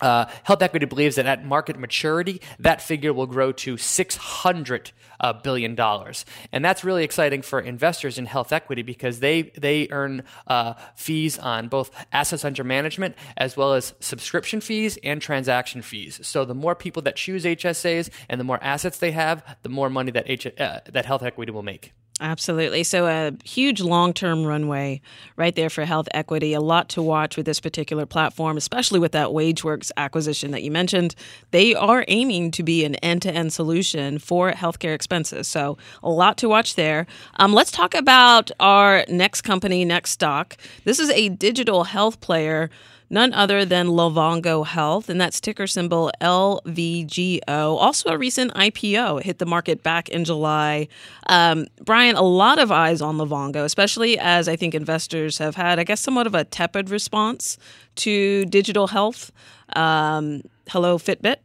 Uh, 0.00 0.26
Health 0.44 0.62
Equity 0.62 0.86
believes 0.86 1.16
that 1.16 1.26
at 1.26 1.44
market 1.44 1.78
maturity, 1.78 2.40
that 2.58 2.82
figure 2.82 3.12
will 3.12 3.26
grow 3.26 3.52
to 3.52 3.76
600 3.76 4.92
uh, 5.20 5.32
billion 5.32 5.74
dollars, 5.74 6.24
and 6.52 6.64
that's 6.64 6.84
really 6.84 7.04
exciting 7.04 7.42
for 7.42 7.58
investors 7.60 8.18
in 8.18 8.26
health 8.26 8.52
equity 8.52 8.82
because 8.82 9.20
they 9.20 9.42
they 9.58 9.88
earn 9.90 10.22
uh, 10.46 10.74
fees 10.94 11.38
on 11.38 11.68
both 11.68 11.90
assets 12.12 12.44
under 12.44 12.62
management 12.62 13.14
as 13.36 13.56
well 13.56 13.72
as 13.72 13.94
subscription 14.00 14.60
fees 14.60 14.98
and 15.02 15.22
transaction 15.22 15.80
fees. 15.82 16.20
So 16.22 16.44
the 16.44 16.54
more 16.54 16.74
people 16.74 17.02
that 17.02 17.16
choose 17.16 17.44
HSAs 17.44 18.10
and 18.28 18.38
the 18.38 18.44
more 18.44 18.62
assets 18.62 18.98
they 18.98 19.12
have, 19.12 19.56
the 19.62 19.68
more 19.68 19.88
money 19.88 20.10
that 20.12 20.28
H- 20.28 20.46
uh, 20.58 20.80
that 20.86 21.06
health 21.06 21.22
equity 21.22 21.52
will 21.52 21.62
make. 21.62 21.92
Absolutely. 22.18 22.82
So, 22.82 23.06
a 23.06 23.32
huge 23.44 23.82
long 23.82 24.14
term 24.14 24.46
runway 24.46 25.02
right 25.36 25.54
there 25.54 25.68
for 25.68 25.84
health 25.84 26.08
equity. 26.14 26.54
A 26.54 26.62
lot 26.62 26.88
to 26.90 27.02
watch 27.02 27.36
with 27.36 27.44
this 27.44 27.60
particular 27.60 28.06
platform, 28.06 28.56
especially 28.56 28.98
with 28.98 29.12
that 29.12 29.28
WageWorks 29.28 29.90
acquisition 29.98 30.50
that 30.52 30.62
you 30.62 30.70
mentioned. 30.70 31.14
They 31.50 31.74
are 31.74 32.06
aiming 32.08 32.52
to 32.52 32.62
be 32.62 32.86
an 32.86 32.94
end 32.96 33.20
to 33.22 33.30
end 33.30 33.52
solution 33.52 34.18
for 34.18 34.52
healthcare 34.52 34.94
expenses. 34.94 35.46
So, 35.46 35.76
a 36.02 36.08
lot 36.08 36.38
to 36.38 36.48
watch 36.48 36.74
there. 36.74 37.06
Um, 37.38 37.52
let's 37.52 37.70
talk 37.70 37.94
about 37.94 38.50
our 38.60 39.04
next 39.08 39.42
company, 39.42 39.84
next 39.84 40.12
stock. 40.12 40.56
This 40.84 40.98
is 40.98 41.10
a 41.10 41.28
digital 41.28 41.84
health 41.84 42.20
player 42.22 42.70
none 43.10 43.32
other 43.32 43.64
than 43.64 43.88
Livongo 43.88 44.66
Health, 44.66 45.08
and 45.08 45.20
that's 45.20 45.40
ticker 45.40 45.66
symbol 45.66 46.10
LVGO. 46.20 47.40
Also, 47.48 48.10
a 48.10 48.18
recent 48.18 48.52
IPO 48.54 49.22
hit 49.22 49.38
the 49.38 49.46
market 49.46 49.82
back 49.82 50.08
in 50.08 50.24
July. 50.24 50.88
Um, 51.28 51.66
Brian, 51.84 52.16
a 52.16 52.22
lot 52.22 52.58
of 52.58 52.70
eyes 52.72 53.00
on 53.00 53.16
Livongo, 53.16 53.64
especially 53.64 54.18
as 54.18 54.48
I 54.48 54.56
think 54.56 54.74
investors 54.74 55.38
have 55.38 55.56
had, 55.56 55.78
I 55.78 55.84
guess, 55.84 56.00
somewhat 56.00 56.26
of 56.26 56.34
a 56.34 56.44
tepid 56.44 56.90
response 56.90 57.58
to 57.96 58.44
digital 58.46 58.88
health. 58.88 59.32
Um, 59.74 60.42
hello, 60.68 60.98
Fitbit. 60.98 61.36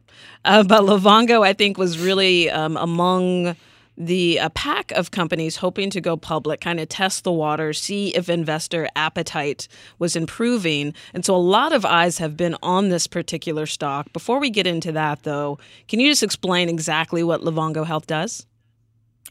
Uh, 0.44 0.62
but 0.62 0.82
Livongo, 0.82 1.44
I 1.44 1.52
think, 1.52 1.78
was 1.78 1.98
really 1.98 2.50
um, 2.50 2.76
among 2.76 3.56
the 4.06 4.38
a 4.38 4.50
pack 4.50 4.90
of 4.92 5.10
companies 5.10 5.56
hoping 5.56 5.90
to 5.90 6.00
go 6.00 6.16
public, 6.16 6.60
kind 6.60 6.80
of 6.80 6.88
test 6.88 7.24
the 7.24 7.32
water, 7.32 7.72
see 7.72 8.08
if 8.08 8.28
investor 8.28 8.88
appetite 8.96 9.68
was 9.98 10.16
improving. 10.16 10.94
And 11.14 11.24
so 11.24 11.34
a 11.34 11.36
lot 11.36 11.72
of 11.72 11.84
eyes 11.84 12.18
have 12.18 12.36
been 12.36 12.56
on 12.62 12.88
this 12.88 13.06
particular 13.06 13.66
stock. 13.66 14.12
Before 14.12 14.40
we 14.40 14.50
get 14.50 14.66
into 14.66 14.92
that, 14.92 15.22
though, 15.22 15.58
can 15.88 16.00
you 16.00 16.10
just 16.10 16.22
explain 16.22 16.68
exactly 16.68 17.22
what 17.22 17.42
Livongo 17.42 17.86
Health 17.86 18.06
does? 18.06 18.46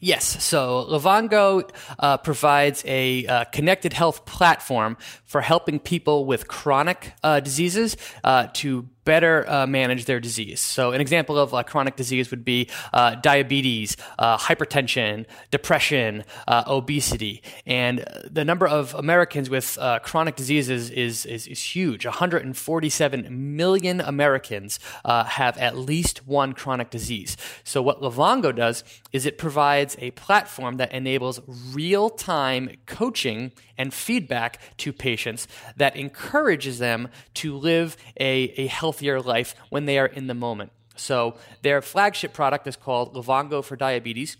Yes. 0.03 0.43
So 0.43 0.87
Livongo 0.89 1.69
uh, 1.99 2.17
provides 2.17 2.83
a 2.87 3.25
uh, 3.27 3.43
connected 3.45 3.93
health 3.93 4.25
platform 4.25 4.97
for 5.25 5.41
helping 5.41 5.79
people 5.79 6.25
with 6.25 6.47
chronic 6.47 7.13
uh, 7.23 7.39
diseases 7.39 7.97
uh, 8.23 8.47
to 8.53 8.89
better 9.03 9.49
uh, 9.49 9.67
manage 9.67 10.05
their 10.05 10.19
disease. 10.19 10.59
So, 10.59 10.91
an 10.91 11.01
example 11.01 11.37
of 11.37 11.53
a 11.53 11.63
chronic 11.63 11.95
disease 11.95 12.31
would 12.31 12.45
be 12.45 12.69
uh, 12.93 13.15
diabetes, 13.15 13.97
uh, 14.19 14.37
hypertension, 14.37 15.25
depression, 15.49 16.23
uh, 16.47 16.63
obesity. 16.67 17.41
And 17.65 18.05
the 18.29 18.45
number 18.45 18.67
of 18.67 18.93
Americans 18.93 19.49
with 19.49 19.77
uh, 19.79 19.99
chronic 19.99 20.35
diseases 20.35 20.89
is, 20.89 21.25
is, 21.25 21.47
is, 21.47 21.61
huge. 21.61 22.05
147 22.05 23.55
million 23.55 24.01
Americans 24.01 24.79
uh, 25.05 25.23
have 25.23 25.57
at 25.57 25.77
least 25.77 26.27
one 26.27 26.53
chronic 26.53 26.89
disease. 26.89 27.37
So, 27.63 27.81
what 27.81 28.01
Livongo 28.01 28.55
does 28.55 28.83
is 29.11 29.25
it 29.25 29.37
provides 29.37 29.95
a 29.99 30.11
platform 30.11 30.77
that 30.77 30.91
enables 30.91 31.39
real 31.73 32.09
time 32.09 32.71
coaching 32.85 33.51
and 33.77 33.93
feedback 33.93 34.59
to 34.77 34.93
patients 34.93 35.47
that 35.75 35.95
encourages 35.95 36.77
them 36.77 37.09
to 37.33 37.55
live 37.57 37.97
a, 38.19 38.53
a 38.57 38.67
healthier 38.91 39.21
life 39.21 39.55
when 39.69 39.85
they 39.85 39.97
are 39.97 40.05
in 40.05 40.27
the 40.27 40.33
moment. 40.33 40.71
So 40.97 41.35
their 41.61 41.81
flagship 41.81 42.33
product 42.33 42.67
is 42.67 42.75
called 42.75 43.15
Livongo 43.15 43.63
for 43.63 43.77
Diabetes 43.77 44.35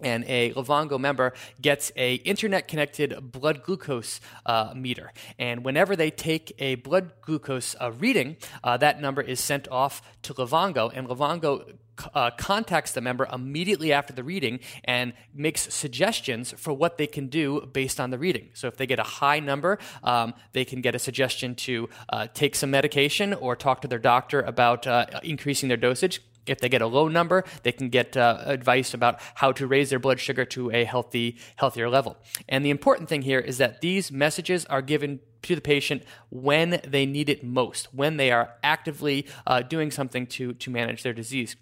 and 0.00 0.24
a 0.24 0.52
Livongo 0.52 0.98
member 0.98 1.32
gets 1.60 1.92
a 1.96 2.14
internet 2.16 2.68
connected 2.68 3.32
blood 3.32 3.62
glucose 3.62 4.20
uh, 4.44 4.72
meter. 4.74 5.12
And 5.38 5.64
whenever 5.64 5.96
they 5.96 6.10
take 6.10 6.54
a 6.58 6.76
blood 6.76 7.12
glucose 7.22 7.74
uh, 7.80 7.92
reading, 7.92 8.36
uh, 8.64 8.76
that 8.78 9.00
number 9.00 9.22
is 9.22 9.40
sent 9.40 9.68
off 9.68 10.02
to 10.22 10.34
Livongo, 10.34 10.90
and 10.94 11.08
Livongo 11.08 11.76
uh, 12.14 12.30
contacts 12.36 12.92
the 12.92 13.00
member 13.00 13.26
immediately 13.32 13.92
after 13.92 14.12
the 14.12 14.24
reading 14.24 14.60
and 14.84 15.12
makes 15.34 15.72
suggestions 15.72 16.52
for 16.56 16.72
what 16.72 16.98
they 16.98 17.06
can 17.06 17.28
do 17.28 17.60
based 17.72 18.00
on 18.00 18.10
the 18.10 18.18
reading. 18.18 18.48
So, 18.54 18.68
if 18.68 18.76
they 18.76 18.86
get 18.86 18.98
a 18.98 19.04
high 19.04 19.40
number, 19.40 19.78
um, 20.02 20.34
they 20.52 20.64
can 20.64 20.80
get 20.80 20.94
a 20.94 20.98
suggestion 20.98 21.54
to 21.56 21.88
uh, 22.08 22.26
take 22.34 22.54
some 22.54 22.70
medication 22.70 23.34
or 23.34 23.56
talk 23.56 23.82
to 23.82 23.88
their 23.88 23.98
doctor 23.98 24.40
about 24.40 24.86
uh, 24.86 25.06
increasing 25.22 25.68
their 25.68 25.76
dosage. 25.76 26.20
If 26.46 26.60
they 26.60 26.68
get 26.68 26.80
a 26.80 26.86
low 26.86 27.08
number, 27.08 27.44
they 27.64 27.72
can 27.72 27.88
get 27.88 28.16
uh, 28.16 28.42
advice 28.46 28.94
about 28.94 29.20
how 29.34 29.52
to 29.52 29.66
raise 29.66 29.90
their 29.90 29.98
blood 29.98 30.20
sugar 30.20 30.44
to 30.46 30.70
a 30.70 30.84
healthy, 30.84 31.38
healthier 31.56 31.88
level. 31.88 32.16
And 32.48 32.64
the 32.64 32.70
important 32.70 33.08
thing 33.08 33.22
here 33.22 33.40
is 33.40 33.58
that 33.58 33.80
these 33.80 34.12
messages 34.12 34.64
are 34.66 34.82
given 34.82 35.20
to 35.42 35.54
the 35.54 35.60
patient 35.60 36.02
when 36.30 36.80
they 36.86 37.06
need 37.06 37.28
it 37.28 37.44
most, 37.44 37.92
when 37.92 38.16
they 38.16 38.30
are 38.30 38.54
actively 38.62 39.26
uh, 39.46 39.62
doing 39.62 39.90
something 39.90 40.26
to, 40.26 40.54
to 40.54 40.70
manage 40.70 41.02
their 41.02 41.12
disease. 41.12 41.56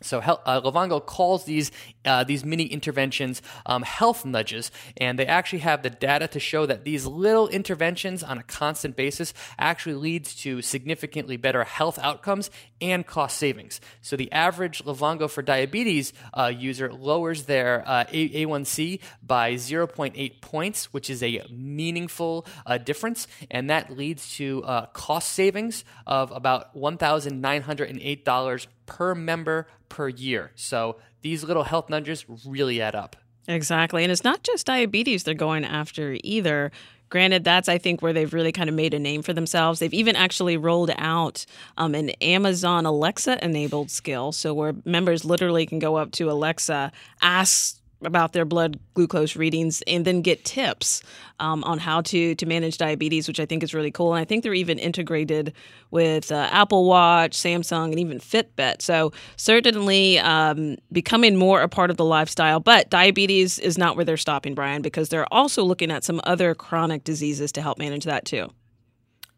So 0.00 0.20
uh, 0.20 1.00
calls 1.00 1.44
these 1.44 1.70
uh, 2.04 2.24
these 2.24 2.44
mini 2.44 2.64
interventions 2.64 3.42
um, 3.66 3.82
health 3.82 4.24
nudges, 4.24 4.70
and 4.96 5.18
they 5.18 5.26
actually 5.26 5.58
have 5.60 5.82
the 5.82 5.90
data 5.90 6.28
to 6.28 6.40
show 6.40 6.66
that 6.66 6.84
these 6.84 7.06
little 7.06 7.48
interventions 7.48 8.22
on 8.22 8.38
a 8.38 8.42
constant 8.42 8.96
basis 8.96 9.34
actually 9.58 9.94
leads 9.94 10.34
to 10.36 10.62
significantly 10.62 11.36
better 11.36 11.64
health 11.64 11.98
outcomes 11.98 12.50
and 12.80 13.06
cost 13.06 13.36
savings. 13.36 13.80
So 14.00 14.16
the 14.16 14.30
average 14.32 14.84
Livongo 14.84 15.28
for 15.28 15.42
diabetes 15.42 16.12
uh, 16.32 16.52
user 16.54 16.92
lowers 16.92 17.44
their 17.44 17.82
uh, 17.86 18.04
A- 18.10 18.46
A1C 18.46 19.00
by 19.22 19.54
0.8 19.54 20.40
points, 20.40 20.92
which 20.92 21.10
is 21.10 21.22
a 21.22 21.44
meaningful 21.50 22.46
uh, 22.66 22.78
difference, 22.78 23.26
and 23.50 23.68
that 23.70 23.96
leads 23.96 24.36
to 24.36 24.62
uh, 24.64 24.86
cost 24.86 25.32
savings 25.32 25.84
of 26.06 26.30
about 26.30 26.74
$1,908 26.76 28.66
per 28.88 29.14
member 29.14 29.68
per 29.88 30.08
year. 30.08 30.50
So 30.56 30.96
these 31.22 31.44
little 31.44 31.62
health 31.62 31.88
nudges 31.88 32.24
really 32.44 32.80
add 32.80 32.96
up. 32.96 33.14
Exactly. 33.46 34.02
And 34.02 34.10
it's 34.10 34.24
not 34.24 34.42
just 34.42 34.66
diabetes 34.66 35.22
they're 35.22 35.34
going 35.34 35.64
after 35.64 36.16
either. 36.24 36.72
Granted, 37.10 37.44
that's, 37.44 37.70
I 37.70 37.78
think, 37.78 38.02
where 38.02 38.12
they've 38.12 38.34
really 38.34 38.52
kind 38.52 38.68
of 38.68 38.74
made 38.74 38.92
a 38.92 38.98
name 38.98 39.22
for 39.22 39.32
themselves. 39.32 39.78
They've 39.78 39.94
even 39.94 40.14
actually 40.14 40.58
rolled 40.58 40.90
out 40.98 41.46
um, 41.78 41.94
an 41.94 42.10
Amazon 42.20 42.84
Alexa 42.84 43.42
enabled 43.42 43.90
skill. 43.90 44.32
So, 44.32 44.52
where 44.52 44.74
members 44.84 45.24
literally 45.24 45.64
can 45.64 45.78
go 45.78 45.96
up 45.96 46.12
to 46.12 46.30
Alexa, 46.30 46.92
ask 47.22 47.77
about 48.02 48.32
their 48.32 48.44
blood 48.44 48.78
glucose 48.94 49.36
readings 49.36 49.82
and 49.86 50.04
then 50.04 50.22
get 50.22 50.44
tips 50.44 51.02
um, 51.40 51.64
on 51.64 51.78
how 51.78 52.00
to 52.00 52.34
to 52.34 52.46
manage 52.46 52.78
diabetes, 52.78 53.26
which 53.28 53.40
I 53.40 53.46
think 53.46 53.62
is 53.62 53.74
really 53.74 53.90
cool. 53.90 54.14
And 54.14 54.20
I 54.20 54.24
think 54.24 54.42
they're 54.42 54.54
even 54.54 54.78
integrated 54.78 55.52
with 55.90 56.30
uh, 56.30 56.48
Apple 56.50 56.84
Watch, 56.84 57.32
Samsung, 57.32 57.90
and 57.90 57.98
even 57.98 58.18
Fitbit. 58.18 58.82
So 58.82 59.12
certainly 59.36 60.18
um, 60.18 60.76
becoming 60.92 61.36
more 61.36 61.62
a 61.62 61.68
part 61.68 61.90
of 61.90 61.96
the 61.96 62.04
lifestyle. 62.04 62.60
But 62.60 62.90
diabetes 62.90 63.58
is 63.58 63.78
not 63.78 63.96
where 63.96 64.04
they're 64.04 64.16
stopping, 64.16 64.54
Brian, 64.54 64.82
because 64.82 65.08
they're 65.08 65.32
also 65.32 65.64
looking 65.64 65.90
at 65.90 66.04
some 66.04 66.20
other 66.24 66.54
chronic 66.54 67.04
diseases 67.04 67.52
to 67.52 67.62
help 67.62 67.78
manage 67.78 68.04
that 68.04 68.24
too. 68.24 68.50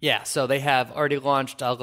Yeah, 0.00 0.22
so 0.22 0.46
they 0.46 0.60
have 0.60 0.90
already 0.92 1.18
launched 1.18 1.62
uh, 1.62 1.76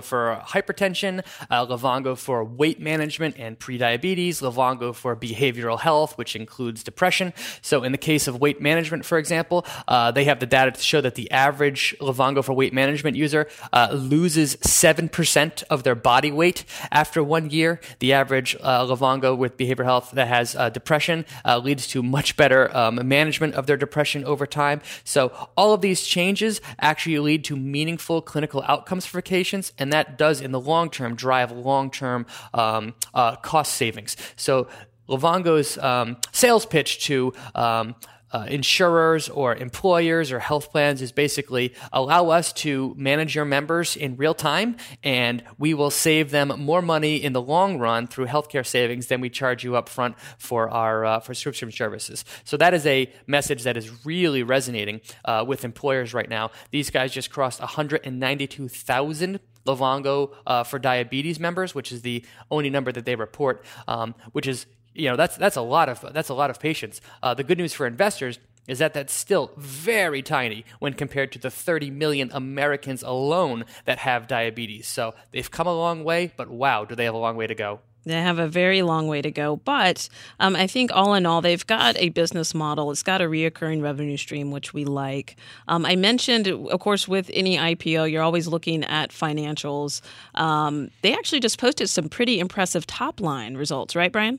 for 0.00 0.42
hypertension, 0.44 1.24
uh, 1.48 2.16
for 2.16 2.44
weight 2.44 2.80
management 2.80 3.36
and 3.38 3.56
prediabetes, 3.56 4.42
Livongo 4.42 4.92
for 4.92 5.14
behavioral 5.14 5.78
health, 5.78 6.18
which 6.18 6.34
includes 6.34 6.82
depression. 6.82 7.32
So, 7.62 7.84
in 7.84 7.92
the 7.92 7.98
case 7.98 8.26
of 8.26 8.40
weight 8.40 8.60
management, 8.60 9.04
for 9.04 9.18
example, 9.18 9.64
uh, 9.86 10.10
they 10.10 10.24
have 10.24 10.40
the 10.40 10.46
data 10.46 10.72
to 10.72 10.80
show 10.80 11.00
that 11.00 11.14
the 11.14 11.30
average 11.30 11.94
Livongo 12.00 12.42
for 12.42 12.54
weight 12.54 12.72
management 12.72 13.16
user 13.16 13.46
uh, 13.72 13.90
loses 13.92 14.56
7% 14.56 15.62
of 15.70 15.84
their 15.84 15.94
body 15.94 16.32
weight 16.32 16.64
after 16.90 17.22
one 17.22 17.50
year. 17.50 17.80
The 18.00 18.12
average 18.14 18.56
uh, 18.60 18.84
with 18.90 19.56
behavioral 19.56 19.84
health 19.84 20.10
that 20.14 20.26
has 20.26 20.56
uh, 20.56 20.70
depression 20.70 21.24
uh, 21.44 21.58
leads 21.58 21.86
to 21.88 22.02
much 22.02 22.36
better 22.36 22.76
um, 22.76 23.06
management 23.06 23.54
of 23.54 23.68
their 23.68 23.76
depression 23.76 24.24
over 24.24 24.44
time. 24.44 24.80
So, 25.04 25.30
all 25.56 25.72
of 25.72 25.82
these 25.82 26.02
changes 26.02 26.60
actually 26.80 27.20
lead 27.20 27.44
to 27.44 27.59
meaningful 27.60 28.22
clinical 28.22 28.62
outcomes 28.66 29.06
for 29.06 29.20
patients, 29.22 29.72
and 29.78 29.92
that 29.92 30.18
does, 30.18 30.40
in 30.40 30.52
the 30.52 30.60
long 30.60 30.90
term, 30.90 31.14
drive 31.14 31.52
long 31.52 31.90
term 31.90 32.26
um, 32.54 32.94
uh, 33.14 33.36
cost 33.36 33.74
savings. 33.74 34.16
So, 34.36 34.68
Livongo's 35.08 35.76
um, 35.78 36.18
sales 36.30 36.64
pitch 36.64 37.04
to 37.06 37.32
um, 37.54 37.96
uh, 38.32 38.46
insurers 38.48 39.28
or 39.28 39.54
employers 39.56 40.32
or 40.32 40.38
health 40.38 40.70
plans 40.70 41.02
is 41.02 41.12
basically 41.12 41.74
allow 41.92 42.28
us 42.28 42.52
to 42.52 42.94
manage 42.96 43.34
your 43.34 43.44
members 43.44 43.96
in 43.96 44.16
real 44.16 44.34
time 44.34 44.76
and 45.02 45.42
we 45.58 45.74
will 45.74 45.90
save 45.90 46.30
them 46.30 46.48
more 46.58 46.82
money 46.82 47.16
in 47.16 47.32
the 47.32 47.42
long 47.42 47.78
run 47.78 48.06
through 48.06 48.26
healthcare 48.26 48.66
savings 48.66 49.06
than 49.06 49.20
we 49.20 49.28
charge 49.28 49.64
you 49.64 49.76
up 49.76 49.88
front 49.88 50.16
for 50.38 50.70
our 50.70 51.04
uh, 51.04 51.20
for 51.20 51.34
subscription 51.34 51.72
services. 51.72 52.24
So 52.44 52.56
that 52.56 52.74
is 52.74 52.86
a 52.86 53.12
message 53.26 53.62
that 53.64 53.76
is 53.76 54.04
really 54.04 54.42
resonating 54.42 55.00
uh, 55.24 55.44
with 55.46 55.64
employers 55.64 56.14
right 56.14 56.28
now. 56.28 56.50
These 56.70 56.90
guys 56.90 57.12
just 57.12 57.30
crossed 57.30 57.60
192,000 57.60 59.40
Livongo 59.66 60.32
uh, 60.46 60.64
for 60.64 60.78
diabetes 60.78 61.38
members, 61.38 61.74
which 61.74 61.92
is 61.92 62.02
the 62.02 62.24
only 62.50 62.70
number 62.70 62.92
that 62.92 63.04
they 63.04 63.14
report, 63.14 63.64
um, 63.86 64.14
which 64.32 64.46
is 64.46 64.66
you 64.94 65.08
know 65.08 65.16
that's 65.16 65.36
that's 65.36 65.56
a 65.56 65.62
lot 65.62 65.88
of 65.88 66.04
that's 66.12 66.28
a 66.28 66.34
lot 66.34 66.50
of 66.50 66.60
patients. 66.60 67.00
Uh, 67.22 67.34
the 67.34 67.44
good 67.44 67.58
news 67.58 67.72
for 67.72 67.86
investors 67.86 68.38
is 68.66 68.78
that 68.78 68.94
that's 68.94 69.12
still 69.12 69.50
very 69.56 70.22
tiny 70.22 70.64
when 70.78 70.92
compared 70.92 71.32
to 71.32 71.38
the 71.38 71.50
30 71.50 71.90
million 71.90 72.30
Americans 72.32 73.02
alone 73.02 73.64
that 73.84 73.98
have 73.98 74.28
diabetes. 74.28 74.86
So 74.86 75.14
they've 75.32 75.50
come 75.50 75.66
a 75.66 75.74
long 75.74 76.04
way, 76.04 76.32
but 76.36 76.48
wow, 76.48 76.84
do 76.84 76.94
they 76.94 77.04
have 77.04 77.14
a 77.14 77.18
long 77.18 77.36
way 77.36 77.48
to 77.48 77.54
go? 77.54 77.80
They 78.04 78.14
have 78.14 78.38
a 78.38 78.48
very 78.48 78.80
long 78.80 79.08
way 79.08 79.20
to 79.20 79.30
go, 79.30 79.56
but 79.56 80.08
um, 80.38 80.56
I 80.56 80.66
think 80.66 80.90
all 80.92 81.12
in 81.14 81.26
all, 81.26 81.42
they've 81.42 81.66
got 81.66 81.98
a 81.98 82.08
business 82.08 82.54
model. 82.54 82.90
It's 82.90 83.02
got 83.02 83.20
a 83.20 83.24
reoccurring 83.24 83.82
revenue 83.82 84.16
stream, 84.16 84.50
which 84.50 84.72
we 84.72 84.86
like. 84.86 85.36
Um, 85.68 85.84
I 85.84 85.96
mentioned, 85.96 86.48
of 86.48 86.80
course, 86.80 87.06
with 87.06 87.30
any 87.34 87.58
IPO, 87.58 88.10
you're 88.10 88.22
always 88.22 88.48
looking 88.48 88.84
at 88.84 89.10
financials. 89.10 90.00
Um, 90.34 90.90
they 91.02 91.12
actually 91.12 91.40
just 91.40 91.58
posted 91.58 91.90
some 91.90 92.08
pretty 92.08 92.40
impressive 92.40 92.86
top 92.86 93.20
line 93.20 93.54
results, 93.56 93.94
right, 93.94 94.10
Brian? 94.10 94.38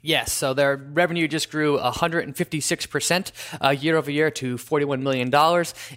Yes, 0.00 0.32
so 0.32 0.54
their 0.54 0.76
revenue 0.76 1.26
just 1.26 1.50
grew 1.50 1.76
156% 1.76 3.32
uh, 3.60 3.70
year 3.70 3.96
over 3.96 4.10
year 4.12 4.30
to 4.30 4.54
$41 4.56 5.02
million. 5.02 5.34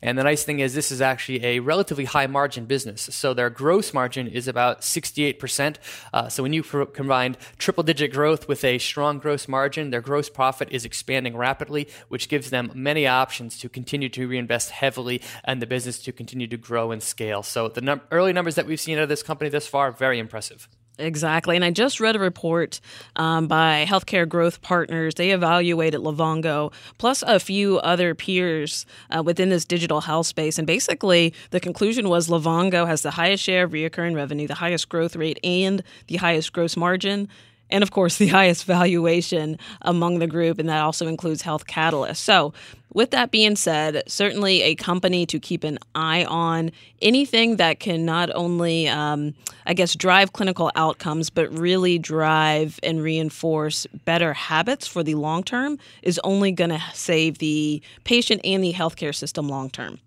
And 0.01 0.17
the 0.17 0.24
nice 0.24 0.43
thing 0.43 0.60
is, 0.60 0.74
this 0.74 0.91
is 0.91 1.01
actually 1.01 1.46
a 1.46 1.60
relatively 1.60 2.05
high 2.05 2.25
margin 2.25 2.65
business. 2.65 3.01
So 3.12 3.36
their 3.36 3.51
gross 3.51 3.93
margin 3.93 4.27
is 4.27 4.48
about 4.48 4.81
68%. 4.81 5.75
Uh, 6.12 6.29
so 6.29 6.41
when 6.41 6.51
you 6.51 6.63
combine 6.63 7.38
triple 7.60 7.84
digit 7.84 8.12
growth 8.12 8.48
with 8.48 8.63
a 8.63 8.79
strong 8.79 9.20
gross 9.20 9.48
margin, 9.48 9.91
their 9.91 10.01
gross 10.01 10.29
profit 10.29 10.70
is 10.72 10.84
expanding 10.84 11.38
rapidly, 11.38 11.88
which 12.08 12.27
gives 12.27 12.50
them 12.50 12.72
many 12.74 13.05
options 13.05 13.60
to 13.60 13.70
continue 13.70 14.10
to 14.10 14.27
reinvest 14.27 14.72
heavily 14.72 15.22
and 15.43 15.62
the 15.62 15.67
business 15.67 16.00
to 16.00 16.12
continue 16.12 16.48
to 16.48 16.58
grow 16.58 16.91
and 16.91 17.03
scale. 17.03 17.43
So 17.43 17.67
the 17.67 17.81
num- 17.81 18.01
early 18.10 18.34
numbers 18.34 18.55
that 18.55 18.65
we've 18.65 18.79
seen 18.79 18.98
out 18.98 19.03
of 19.03 19.10
this 19.10 19.22
company 19.22 19.51
thus 19.51 19.67
far, 19.67 19.91
very 19.91 20.17
impressive. 20.17 20.67
Exactly. 21.00 21.55
And 21.55 21.65
I 21.65 21.71
just 21.71 22.00
read 22.00 22.15
a 22.15 22.19
report 22.19 22.79
um, 23.15 23.48
by 23.48 23.86
Healthcare 23.88 24.27
Growth 24.27 24.62
Partners. 24.62 25.15
They 25.15 25.31
evaluated 25.31 26.01
Livongo 26.01 26.71
plus 26.98 27.24
a 27.24 27.39
few 27.39 27.79
other 27.79 28.13
peers 28.13 28.86
uh, 29.10 29.24
within 29.24 29.50
this 29.50 29.65
digital 29.65 30.01
health 30.01 30.27
space. 30.27 30.57
And 30.57 30.67
basically, 30.67 31.33
the 31.50 31.60
conclusion 31.60 32.07
was 32.10 32.27
Livongo 32.27 32.86
has 32.86 33.01
the 33.01 33.12
highest 33.12 33.43
share 33.43 33.63
of 33.63 33.71
reoccurring 33.71 34.15
revenue, 34.15 34.48
the 34.48 34.55
highest 34.55 34.89
growth 34.89 35.15
rate, 35.15 35.39
and 35.43 35.81
the 36.07 36.17
highest 36.17 36.53
gross 36.53 36.77
margin 36.77 37.27
and 37.72 37.84
of 37.84 37.92
course 37.92 38.18
the 38.18 38.28
highest 38.40 38.66
valuation 38.66 39.58
among 39.82 40.20
the 40.20 40.28
group, 40.28 40.60
and 40.60 40.70
that 40.70 40.82
also 40.82 41.08
includes 41.08 41.42
Health 41.42 41.68
Catalyst. 41.68 42.24
So, 42.24 42.54
with 42.94 43.12
that 43.12 43.32
being 43.32 43.56
said, 43.56 44.04
certainly 44.08 44.62
a 44.63 44.75
company 44.75 45.25
to 45.28 45.40
keep 45.40 45.63
an 45.63 45.80
eye 45.96 46.25
on. 46.25 46.72
Anything 47.01 47.56
that 47.56 47.80
can 47.80 48.06
not 48.06 48.30
only, 48.36 48.90
um, 48.90 49.34
I 49.66 49.74
guess, 49.74 49.96
drive 49.96 50.34
clinical 50.34 50.72
outcomes, 50.75 51.30
but 51.30 51.58
really 51.58 51.98
drive 51.98 52.82
and 52.84 53.01
reinforce 53.01 53.88
better 54.04 54.34
habits 54.34 54.88
for 54.88 55.04
the 55.04 55.16
long 55.16 55.44
term 55.44 55.80
is 56.04 56.20
only 56.25 56.51
going 56.51 56.72
to 56.72 56.84
save 56.94 57.38
the 57.38 57.82
patient 58.04 58.42
and 58.44 58.62
the 58.62 58.74
healthcare 58.74 59.16
system 59.16 59.48
long 59.48 59.70
term. 59.70 60.00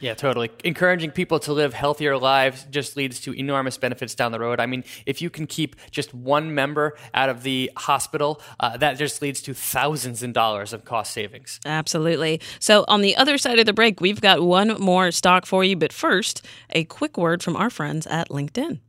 Yeah, 0.00 0.14
totally. 0.14 0.50
Encouraging 0.64 1.10
people 1.10 1.40
to 1.40 1.52
live 1.52 1.74
healthier 1.74 2.16
lives 2.16 2.66
just 2.70 2.96
leads 2.96 3.20
to 3.20 3.32
enormous 3.32 3.76
benefits 3.78 4.14
down 4.14 4.32
the 4.32 4.38
road. 4.38 4.60
I 4.60 4.66
mean, 4.66 4.84
if 5.06 5.20
you 5.20 5.28
can 5.28 5.46
keep 5.46 5.76
just 5.90 6.14
one 6.14 6.54
member 6.54 6.96
out 7.14 7.28
of 7.28 7.42
the 7.42 7.70
hospital, 7.76 8.40
uh, 8.60 8.76
that 8.76 8.96
just 8.96 9.20
leads 9.22 9.42
to 9.42 9.54
thousands 9.54 10.22
in 10.22 10.32
dollars 10.32 10.72
of 10.72 10.84
cost 10.84 11.12
savings. 11.12 11.58
Absolutely. 11.66 12.40
So, 12.60 12.84
on 12.86 13.00
the 13.00 13.16
other 13.16 13.38
side 13.38 13.58
of 13.58 13.66
the 13.66 13.72
break, 13.72 14.00
we've 14.00 14.20
got 14.20 14.40
one 14.42 14.80
more 14.80 15.10
stock 15.10 15.46
for 15.46 15.64
you. 15.64 15.76
But 15.76 15.92
first, 15.92 16.44
a 16.70 16.84
quick 16.84 17.18
word 17.18 17.42
from 17.42 17.56
our 17.56 17.70
friends 17.70 18.06
at 18.06 18.28
LinkedIn. 18.28 18.80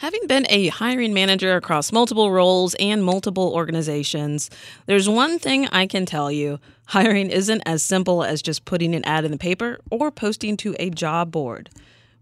Having 0.00 0.26
been 0.26 0.46
a 0.50 0.68
hiring 0.68 1.14
manager 1.14 1.56
across 1.56 1.90
multiple 1.90 2.30
roles 2.30 2.74
and 2.74 3.02
multiple 3.02 3.54
organizations, 3.54 4.50
there's 4.84 5.08
one 5.08 5.38
thing 5.38 5.68
I 5.68 5.86
can 5.86 6.04
tell 6.04 6.30
you 6.30 6.60
hiring 6.88 7.30
isn't 7.30 7.62
as 7.64 7.82
simple 7.82 8.22
as 8.22 8.42
just 8.42 8.66
putting 8.66 8.94
an 8.94 9.06
ad 9.06 9.24
in 9.24 9.30
the 9.30 9.38
paper 9.38 9.78
or 9.90 10.10
posting 10.10 10.58
to 10.58 10.76
a 10.78 10.90
job 10.90 11.30
board. 11.30 11.70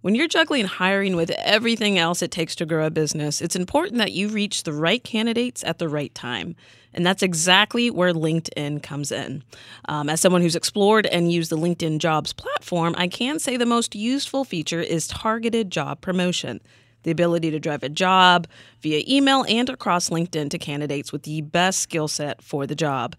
When 0.02 0.14
you're 0.14 0.28
juggling 0.28 0.66
hiring 0.66 1.16
with 1.16 1.30
everything 1.30 1.98
else 1.98 2.22
it 2.22 2.30
takes 2.30 2.54
to 2.56 2.66
grow 2.66 2.86
a 2.86 2.90
business, 2.90 3.42
it's 3.42 3.56
important 3.56 3.98
that 3.98 4.12
you 4.12 4.28
reach 4.28 4.62
the 4.62 4.72
right 4.72 5.02
candidates 5.02 5.64
at 5.64 5.80
the 5.80 5.88
right 5.88 6.14
time. 6.14 6.54
And 6.92 7.04
that's 7.04 7.24
exactly 7.24 7.90
where 7.90 8.12
LinkedIn 8.12 8.84
comes 8.84 9.10
in. 9.10 9.42
Um, 9.88 10.08
as 10.08 10.20
someone 10.20 10.42
who's 10.42 10.54
explored 10.54 11.06
and 11.06 11.32
used 11.32 11.50
the 11.50 11.58
LinkedIn 11.58 11.98
jobs 11.98 12.32
platform, 12.32 12.94
I 12.96 13.08
can 13.08 13.40
say 13.40 13.56
the 13.56 13.66
most 13.66 13.96
useful 13.96 14.44
feature 14.44 14.80
is 14.80 15.08
targeted 15.08 15.72
job 15.72 16.00
promotion 16.00 16.60
the 17.04 17.10
ability 17.10 17.50
to 17.52 17.60
drive 17.60 17.82
a 17.82 17.88
job 17.88 18.46
via 18.82 19.02
email 19.08 19.44
and 19.48 19.70
across 19.70 20.10
LinkedIn 20.10 20.50
to 20.50 20.58
candidates 20.58 21.12
with 21.12 21.22
the 21.22 21.40
best 21.40 21.78
skill 21.78 22.08
set 22.08 22.42
for 22.42 22.66
the 22.66 22.74
job. 22.74 23.16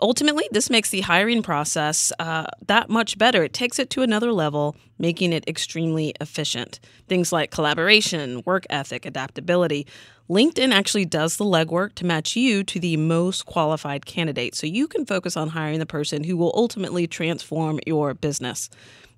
Ultimately, 0.00 0.44
this 0.52 0.70
makes 0.70 0.90
the 0.90 1.00
hiring 1.00 1.42
process 1.42 2.12
uh, 2.18 2.46
that 2.66 2.88
much 2.88 3.18
better. 3.18 3.42
It 3.42 3.52
takes 3.52 3.78
it 3.78 3.90
to 3.90 4.02
another 4.02 4.32
level, 4.32 4.76
making 4.98 5.32
it 5.32 5.48
extremely 5.48 6.14
efficient. 6.20 6.78
Things 7.08 7.32
like 7.32 7.50
collaboration, 7.50 8.42
work 8.46 8.64
ethic, 8.70 9.04
adaptability. 9.04 9.86
LinkedIn 10.30 10.74
actually 10.74 11.06
does 11.06 11.38
the 11.38 11.44
legwork 11.46 11.94
to 11.94 12.04
match 12.04 12.36
you 12.36 12.62
to 12.62 12.78
the 12.78 12.98
most 12.98 13.46
qualified 13.46 14.04
candidate 14.04 14.54
so 14.54 14.66
you 14.66 14.86
can 14.86 15.06
focus 15.06 15.38
on 15.38 15.48
hiring 15.48 15.78
the 15.78 15.86
person 15.86 16.24
who 16.24 16.36
will 16.36 16.52
ultimately 16.54 17.06
transform 17.06 17.80
your 17.86 18.12
business. 18.12 18.68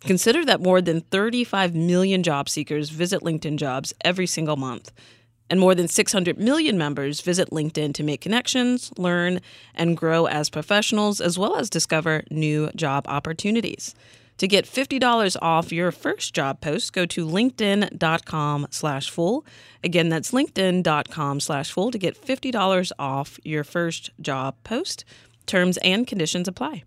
Consider 0.03 0.45
that 0.45 0.61
more 0.61 0.81
than 0.81 1.01
35 1.01 1.75
million 1.75 2.23
job 2.23 2.49
seekers 2.49 2.91
visit 2.91 3.23
LinkedIn 3.23 3.57
jobs 3.57 3.93
every 4.03 4.29
single 4.29 4.57
month, 4.57 4.93
and 5.51 5.59
more 5.59 5.75
than 5.75 5.89
600 5.89 6.39
million 6.39 6.79
members 6.79 7.23
visit 7.23 7.51
LinkedIn 7.51 7.93
to 7.95 8.05
make 8.05 8.21
connections, 8.21 8.93
learn, 8.97 9.41
and 9.75 9.97
grow 9.97 10.27
as 10.27 10.49
professionals, 10.49 11.21
as 11.21 11.37
well 11.37 11.57
as 11.57 11.69
discover 11.69 12.23
new 12.31 12.71
job 12.77 13.05
opportunities. 13.09 13.97
To 14.41 14.49
get 14.49 14.65
$50 14.65 15.37
off 15.43 15.71
your 15.71 15.93
first 15.93 16.33
job 16.33 16.63
post, 16.63 16.95
go 16.95 17.05
to 17.05 17.27
linkedin.com 17.27 18.69
slash 18.71 19.11
fool. 19.11 19.45
Again, 19.85 20.09
that's 20.09 20.31
linkedin.com 20.31 21.41
slash 21.41 21.71
fool 21.71 21.91
to 21.91 21.99
get 21.99 22.19
$50 22.19 22.93
off 22.99 23.39
your 23.45 23.65
first 23.65 24.09
job 24.19 24.57
post. 24.65 25.05
Terms 25.45 25.77
and 25.85 26.07
conditions 26.07 26.49
apply. 26.49 26.85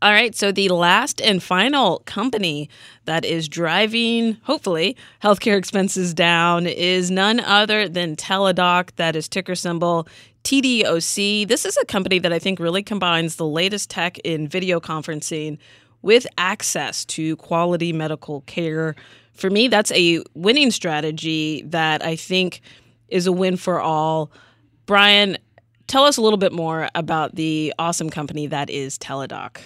All 0.00 0.12
right, 0.12 0.36
so 0.36 0.52
the 0.52 0.68
last 0.68 1.20
and 1.20 1.42
final 1.42 2.04
company 2.06 2.70
that 3.06 3.24
is 3.24 3.48
driving, 3.48 4.36
hopefully, 4.44 4.96
healthcare 5.20 5.58
expenses 5.58 6.14
down 6.14 6.68
is 6.68 7.10
none 7.10 7.40
other 7.40 7.88
than 7.88 8.14
Teladoc. 8.14 8.90
That 8.94 9.16
is 9.16 9.28
ticker 9.28 9.56
symbol 9.56 10.06
TDOC. 10.44 11.48
This 11.48 11.64
is 11.64 11.76
a 11.76 11.84
company 11.86 12.20
that 12.20 12.32
I 12.32 12.38
think 12.38 12.60
really 12.60 12.84
combines 12.84 13.34
the 13.34 13.46
latest 13.46 13.90
tech 13.90 14.18
in 14.20 14.46
video 14.46 14.78
conferencing 14.78 15.58
with 16.02 16.26
access 16.36 17.04
to 17.04 17.36
quality 17.36 17.92
medical 17.92 18.42
care. 18.42 18.94
For 19.32 19.50
me, 19.50 19.68
that's 19.68 19.92
a 19.92 20.22
winning 20.34 20.70
strategy 20.70 21.62
that 21.66 22.04
I 22.04 22.16
think 22.16 22.60
is 23.08 23.26
a 23.26 23.32
win 23.32 23.56
for 23.56 23.80
all. 23.80 24.30
Brian, 24.86 25.38
tell 25.86 26.04
us 26.04 26.16
a 26.16 26.22
little 26.22 26.38
bit 26.38 26.52
more 26.52 26.88
about 26.94 27.34
the 27.34 27.74
awesome 27.78 28.10
company 28.10 28.46
that 28.46 28.70
is 28.70 28.98
Teladoc. 28.98 29.58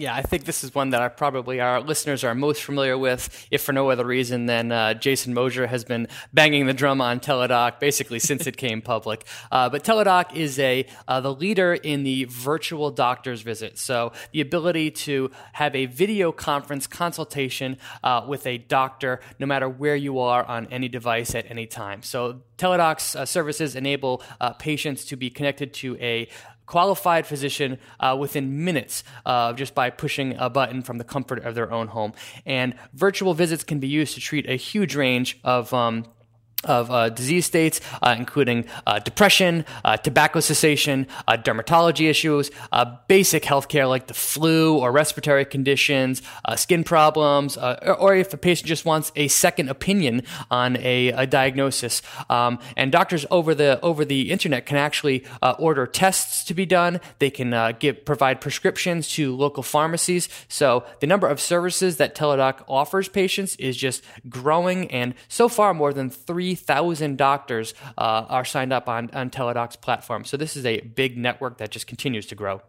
Yeah, 0.00 0.14
I 0.14 0.22
think 0.22 0.46
this 0.46 0.64
is 0.64 0.74
one 0.74 0.90
that 0.90 1.02
our, 1.02 1.10
probably 1.10 1.60
our 1.60 1.78
listeners 1.78 2.24
are 2.24 2.34
most 2.34 2.62
familiar 2.62 2.96
with, 2.96 3.46
if 3.50 3.60
for 3.60 3.74
no 3.74 3.90
other 3.90 4.06
reason 4.06 4.46
than 4.46 4.72
uh, 4.72 4.94
Jason 4.94 5.34
Moser 5.34 5.66
has 5.66 5.84
been 5.84 6.08
banging 6.32 6.64
the 6.64 6.72
drum 6.72 7.02
on 7.02 7.20
Teladoc 7.20 7.78
basically 7.80 8.18
since 8.18 8.46
it 8.46 8.56
came 8.56 8.80
public. 8.80 9.26
Uh, 9.52 9.68
but 9.68 9.84
Teladoc 9.84 10.34
is 10.34 10.58
a 10.58 10.86
uh, 11.06 11.20
the 11.20 11.34
leader 11.34 11.74
in 11.74 12.02
the 12.02 12.24
virtual 12.30 12.90
doctor's 12.90 13.42
visit. 13.42 13.76
So 13.76 14.12
the 14.32 14.40
ability 14.40 14.90
to 14.92 15.30
have 15.52 15.76
a 15.76 15.84
video 15.84 16.32
conference 16.32 16.86
consultation 16.86 17.76
uh, 18.02 18.24
with 18.26 18.46
a 18.46 18.56
doctor, 18.56 19.20
no 19.38 19.44
matter 19.46 19.68
where 19.68 19.96
you 19.96 20.18
are 20.20 20.42
on 20.46 20.66
any 20.70 20.88
device 20.88 21.34
at 21.34 21.50
any 21.50 21.66
time. 21.66 22.02
So 22.02 22.40
Teladoc's 22.56 23.14
uh, 23.14 23.26
services 23.26 23.76
enable 23.76 24.22
uh, 24.40 24.54
patients 24.54 25.04
to 25.06 25.16
be 25.16 25.28
connected 25.28 25.74
to 25.74 25.98
a 26.00 26.28
qualified 26.70 27.26
physician 27.26 27.78
uh, 27.98 28.16
within 28.16 28.64
minutes 28.64 29.02
uh, 29.26 29.52
just 29.52 29.74
by 29.74 29.90
pushing 29.90 30.36
a 30.38 30.48
button 30.48 30.82
from 30.82 30.98
the 30.98 31.04
comfort 31.04 31.44
of 31.44 31.56
their 31.56 31.72
own 31.72 31.88
home. 31.88 32.12
And 32.46 32.76
virtual 32.94 33.34
visits 33.34 33.64
can 33.64 33.80
be 33.80 33.88
used 33.88 34.14
to 34.14 34.20
treat 34.20 34.48
a 34.48 34.54
huge 34.54 34.94
range 34.94 35.40
of 35.42 35.74
um, 35.74 36.04
of 36.64 36.90
uh, 36.90 37.08
disease 37.08 37.46
states, 37.46 37.80
uh, 38.02 38.14
including 38.18 38.66
uh, 38.86 38.98
depression, 38.98 39.64
uh, 39.84 39.96
tobacco 39.96 40.40
cessation, 40.40 41.06
uh, 41.26 41.36
dermatology 41.36 42.08
issues, 42.08 42.50
uh, 42.72 42.96
basic 43.08 43.42
healthcare 43.44 43.88
like 43.88 44.06
the 44.08 44.14
flu 44.14 44.78
or 44.78 44.92
respiratory 44.92 45.44
conditions, 45.44 46.22
skin 46.56 46.84
problems, 46.84 47.56
or, 47.56 47.98
or, 47.98 48.14
if 48.14 48.34
a 48.34 48.36
patient 48.36 48.66
just 48.66 48.84
wants 48.84 49.10
a 49.16 49.28
second 49.28 49.68
opinion 49.68 50.22
on 50.50 50.76
a, 50.78 51.08
a 51.08 51.26
diagnosis. 51.26 52.02
Um, 52.28 52.58
and 52.76 52.92
doctors 52.92 53.24
over 53.30 53.54
the 53.54 53.80
over 53.80 54.04
the 54.04 54.30
internet 54.30 54.66
can 54.66 54.76
actually 54.76 55.24
order 55.58 55.86
tests 55.86 56.44
to 56.44 56.54
be 56.54 56.66
done. 56.66 57.00
They 57.18 57.30
can 57.30 57.76
give 57.78 58.04
provide 58.04 58.40
prescriptions 58.40 59.08
to 59.10 59.34
local 59.34 59.62
pharmacies. 59.62 60.28
So 60.48 60.84
the 61.00 61.06
number 61.06 61.28
of 61.28 61.40
services 61.40 61.96
that 61.96 62.14
Teladoc 62.14 62.62
offers 62.68 63.08
patients 63.08 63.56
is 63.56 63.76
just 63.76 64.02
growing, 64.28 64.90
and 64.90 65.14
so 65.28 65.48
far 65.48 65.72
more 65.72 65.92
than 65.92 66.10
three 66.10 66.49
3,000 66.54 67.16
doctors 67.16 67.74
uh, 67.98 68.26
are 68.28 68.44
signed 68.44 68.72
up 68.72 68.88
on, 68.88 69.10
on 69.12 69.30
Teladoc's 69.30 69.76
platform. 69.76 70.24
So 70.24 70.36
this 70.36 70.56
is 70.56 70.66
a 70.66 70.80
big 70.80 71.16
network 71.16 71.58
that 71.58 71.70
just 71.70 71.86
continues 71.86 72.26
to 72.26 72.34
grow. 72.34 72.62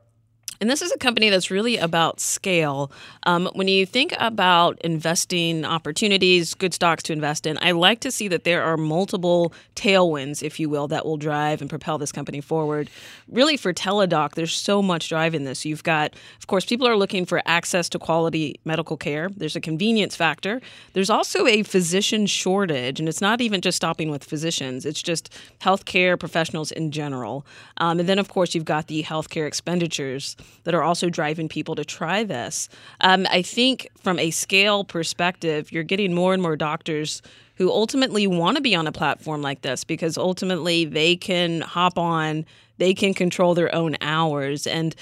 And 0.60 0.70
this 0.70 0.84
is 0.84 0.92
a 0.92 0.98
company 1.00 1.30
that's 1.30 1.50
really 1.50 1.78
about 1.78 2.20
scale. 2.20 2.92
Um, 3.24 3.50
when 3.54 3.68
you 3.68 3.84
think 3.84 4.14
about 4.20 4.80
investing 4.82 5.66
opportunities, 5.66 6.54
good 6.54 6.72
stocks 6.72 7.02
to 7.04 7.14
invest 7.14 7.48
in, 7.48 7.58
I 7.64 7.72
like 7.72 8.00
to 8.02 8.12
see 8.12 8.28
that 8.28 8.44
there 8.44 8.62
are 8.62 8.78
multiple 8.78 9.54
tailwinds, 9.76 10.44
if 10.44 10.60
you 10.60 10.70
will, 10.70 10.88
that 10.90 11.04
will 11.04 11.18
drive 11.18 11.62
and 11.62 11.70
propel 11.70 11.98
this 11.98 12.12
company 12.12 12.42
forward. 12.42 12.92
Really, 13.28 13.58
for 13.58 13.74
Teladoc, 13.74 14.36
there's 14.36 14.54
so 14.54 14.84
much 14.84 15.10
drive 15.10 15.34
in 15.34 15.46
this. 15.46 15.66
You've 15.66 15.82
got, 15.82 16.14
of 16.38 16.46
course, 16.46 16.64
people 16.64 16.88
are 16.88 16.96
looking 16.96 17.26
for 17.26 17.42
access 17.48 17.90
to 17.90 17.98
quality 17.98 18.60
medical 18.64 18.98
care. 18.98 19.30
There's 19.30 19.56
a 19.56 19.62
convenience 19.62 20.16
factor. 20.16 20.62
There's 20.94 21.10
also 21.10 21.48
a 21.48 21.64
physician 21.64 22.28
shortage, 22.28 23.00
and 23.00 23.10
it's 23.10 23.22
not 23.22 23.42
even 23.42 23.62
just 23.62 23.78
stopping 23.78 24.12
with 24.12 24.24
physicians, 24.24 24.86
it's 24.86 25.02
just 25.02 25.34
healthcare 25.60 26.20
professionals 26.20 26.72
in 26.72 26.92
general. 26.92 27.48
Um, 27.78 28.00
and 28.00 28.08
then, 28.08 28.20
of 28.20 28.30
course, 28.30 28.54
you've 28.54 28.66
got 28.66 28.86
the 28.86 29.02
healthcare 29.02 29.48
expenditures 29.48 30.36
that 30.64 30.74
are 30.74 30.84
also 30.84 31.10
driving 31.10 31.50
people 31.50 31.76
to 31.76 31.86
try 31.86 32.24
this. 32.24 32.70
Um, 33.02 33.28
I 33.30 33.42
think 33.42 33.88
from 34.02 34.20
a 34.20 34.32
scale 34.32 34.84
perspective, 34.84 35.72
you're 35.72 35.84
getting 35.84 36.14
more 36.14 36.34
and 36.34 36.42
more 36.42 36.56
doctors 36.56 37.22
who 37.56 37.70
ultimately 37.70 38.26
want 38.26 38.58
to 38.58 38.62
be 38.62 38.74
on 38.76 38.88
a 38.88 38.92
platform 38.92 39.42
like 39.42 39.62
this 39.62 39.84
because 39.84 40.18
ultimately 40.18 40.86
they 40.86 41.16
can 41.16 41.62
hop 41.62 41.98
on 41.98 42.46
they 42.82 42.96
can 42.96 43.14
control 43.14 43.54
their 43.54 43.74
own 43.76 43.96
hours 44.02 44.66
and 44.66 44.96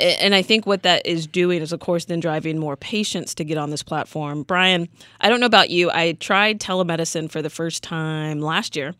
and 0.00 0.34
I 0.34 0.40
think 0.40 0.64
what 0.64 0.82
that 0.84 1.04
is 1.04 1.26
doing 1.26 1.60
is 1.60 1.70
of 1.70 1.80
course 1.80 2.06
then 2.06 2.18
driving 2.18 2.58
more 2.58 2.76
patients 2.76 3.34
to 3.34 3.44
get 3.44 3.58
on 3.58 3.68
this 3.68 3.82
platform. 3.82 4.42
Brian, 4.42 4.88
I 5.20 5.28
don't 5.28 5.40
know 5.40 5.46
about 5.46 5.68
you. 5.68 5.90
I 5.90 6.12
tried 6.12 6.58
telemedicine 6.58 7.30
for 7.30 7.42
the 7.42 7.50
first 7.50 7.82
time 7.82 8.40
last 8.40 8.74
year 8.74 8.94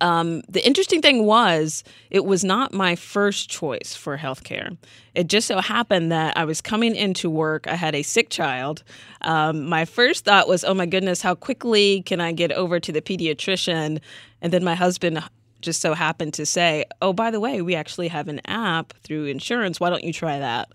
um, 0.00 0.42
the 0.48 0.64
interesting 0.66 1.00
thing 1.00 1.24
was, 1.24 1.82
it 2.10 2.24
was 2.24 2.44
not 2.44 2.72
my 2.72 2.96
first 2.96 3.48
choice 3.48 3.94
for 3.94 4.18
healthcare. 4.18 4.76
It 5.14 5.28
just 5.28 5.48
so 5.48 5.60
happened 5.60 6.12
that 6.12 6.36
I 6.36 6.44
was 6.44 6.60
coming 6.60 6.94
into 6.94 7.30
work. 7.30 7.66
I 7.66 7.74
had 7.74 7.94
a 7.94 8.02
sick 8.02 8.28
child. 8.28 8.82
Um, 9.22 9.66
my 9.66 9.84
first 9.84 10.24
thought 10.24 10.48
was, 10.48 10.64
oh 10.64 10.74
my 10.74 10.86
goodness, 10.86 11.22
how 11.22 11.34
quickly 11.34 12.02
can 12.02 12.20
I 12.20 12.32
get 12.32 12.52
over 12.52 12.78
to 12.80 12.92
the 12.92 13.00
pediatrician? 13.00 14.00
And 14.42 14.52
then 14.52 14.62
my 14.62 14.74
husband 14.74 15.22
just 15.62 15.80
so 15.80 15.94
happened 15.94 16.34
to 16.34 16.44
say, 16.44 16.84
oh, 17.00 17.12
by 17.12 17.30
the 17.30 17.40
way, 17.40 17.62
we 17.62 17.74
actually 17.74 18.08
have 18.08 18.28
an 18.28 18.40
app 18.46 18.92
through 19.02 19.24
insurance. 19.24 19.80
Why 19.80 19.90
don't 19.90 20.04
you 20.04 20.12
try 20.12 20.38
that? 20.38 20.68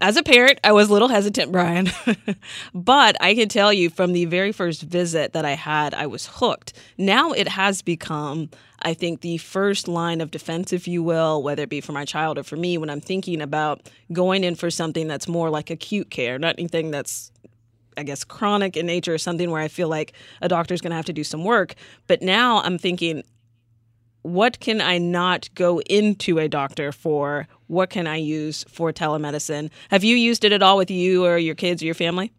As 0.00 0.16
a 0.16 0.22
parent, 0.22 0.58
I 0.64 0.72
was 0.72 0.88
a 0.88 0.92
little 0.92 1.08
hesitant, 1.08 1.52
Brian. 1.52 1.90
but 2.74 3.16
I 3.20 3.34
can 3.34 3.48
tell 3.48 3.72
you 3.72 3.90
from 3.90 4.12
the 4.12 4.24
very 4.24 4.52
first 4.52 4.82
visit 4.82 5.34
that 5.34 5.44
I 5.44 5.52
had, 5.52 5.92
I 5.92 6.06
was 6.06 6.26
hooked. 6.26 6.72
Now 6.96 7.32
it 7.32 7.48
has 7.48 7.82
become, 7.82 8.50
I 8.80 8.94
think, 8.94 9.20
the 9.20 9.36
first 9.38 9.88
line 9.88 10.20
of 10.20 10.30
defense, 10.30 10.72
if 10.72 10.88
you 10.88 11.02
will, 11.02 11.42
whether 11.42 11.64
it 11.64 11.68
be 11.68 11.82
for 11.82 11.92
my 11.92 12.06
child 12.06 12.38
or 12.38 12.42
for 12.42 12.56
me, 12.56 12.78
when 12.78 12.88
I'm 12.88 13.00
thinking 13.00 13.42
about 13.42 13.90
going 14.12 14.42
in 14.42 14.54
for 14.54 14.70
something 14.70 15.06
that's 15.06 15.28
more 15.28 15.50
like 15.50 15.68
acute 15.68 16.10
care, 16.10 16.38
not 16.38 16.54
anything 16.58 16.90
that's 16.90 17.30
I 17.96 18.02
guess 18.02 18.24
chronic 18.24 18.76
in 18.78 18.86
nature 18.86 19.12
or 19.12 19.18
something 19.18 19.50
where 19.50 19.60
I 19.60 19.68
feel 19.68 19.88
like 19.88 20.14
a 20.40 20.48
doctor's 20.48 20.80
going 20.80 20.90
to 20.90 20.96
have 20.96 21.04
to 21.06 21.12
do 21.12 21.24
some 21.24 21.44
work. 21.44 21.74
But 22.06 22.22
now 22.22 22.62
I'm 22.62 22.78
thinking, 22.78 23.24
what 24.22 24.60
can 24.60 24.80
I 24.80 24.98
not 24.98 25.48
go 25.54 25.80
into 25.82 26.38
a 26.38 26.48
doctor 26.48 26.92
for? 26.92 27.48
What 27.68 27.90
can 27.90 28.06
I 28.06 28.16
use 28.16 28.64
for 28.68 28.92
telemedicine? 28.92 29.70
Have 29.90 30.04
you 30.04 30.16
used 30.16 30.44
it 30.44 30.52
at 30.52 30.62
all 30.62 30.76
with 30.76 30.90
you 30.90 31.24
or 31.24 31.38
your 31.38 31.54
kids 31.54 31.82
or 31.82 31.86
your 31.86 31.94
family? 31.94 32.32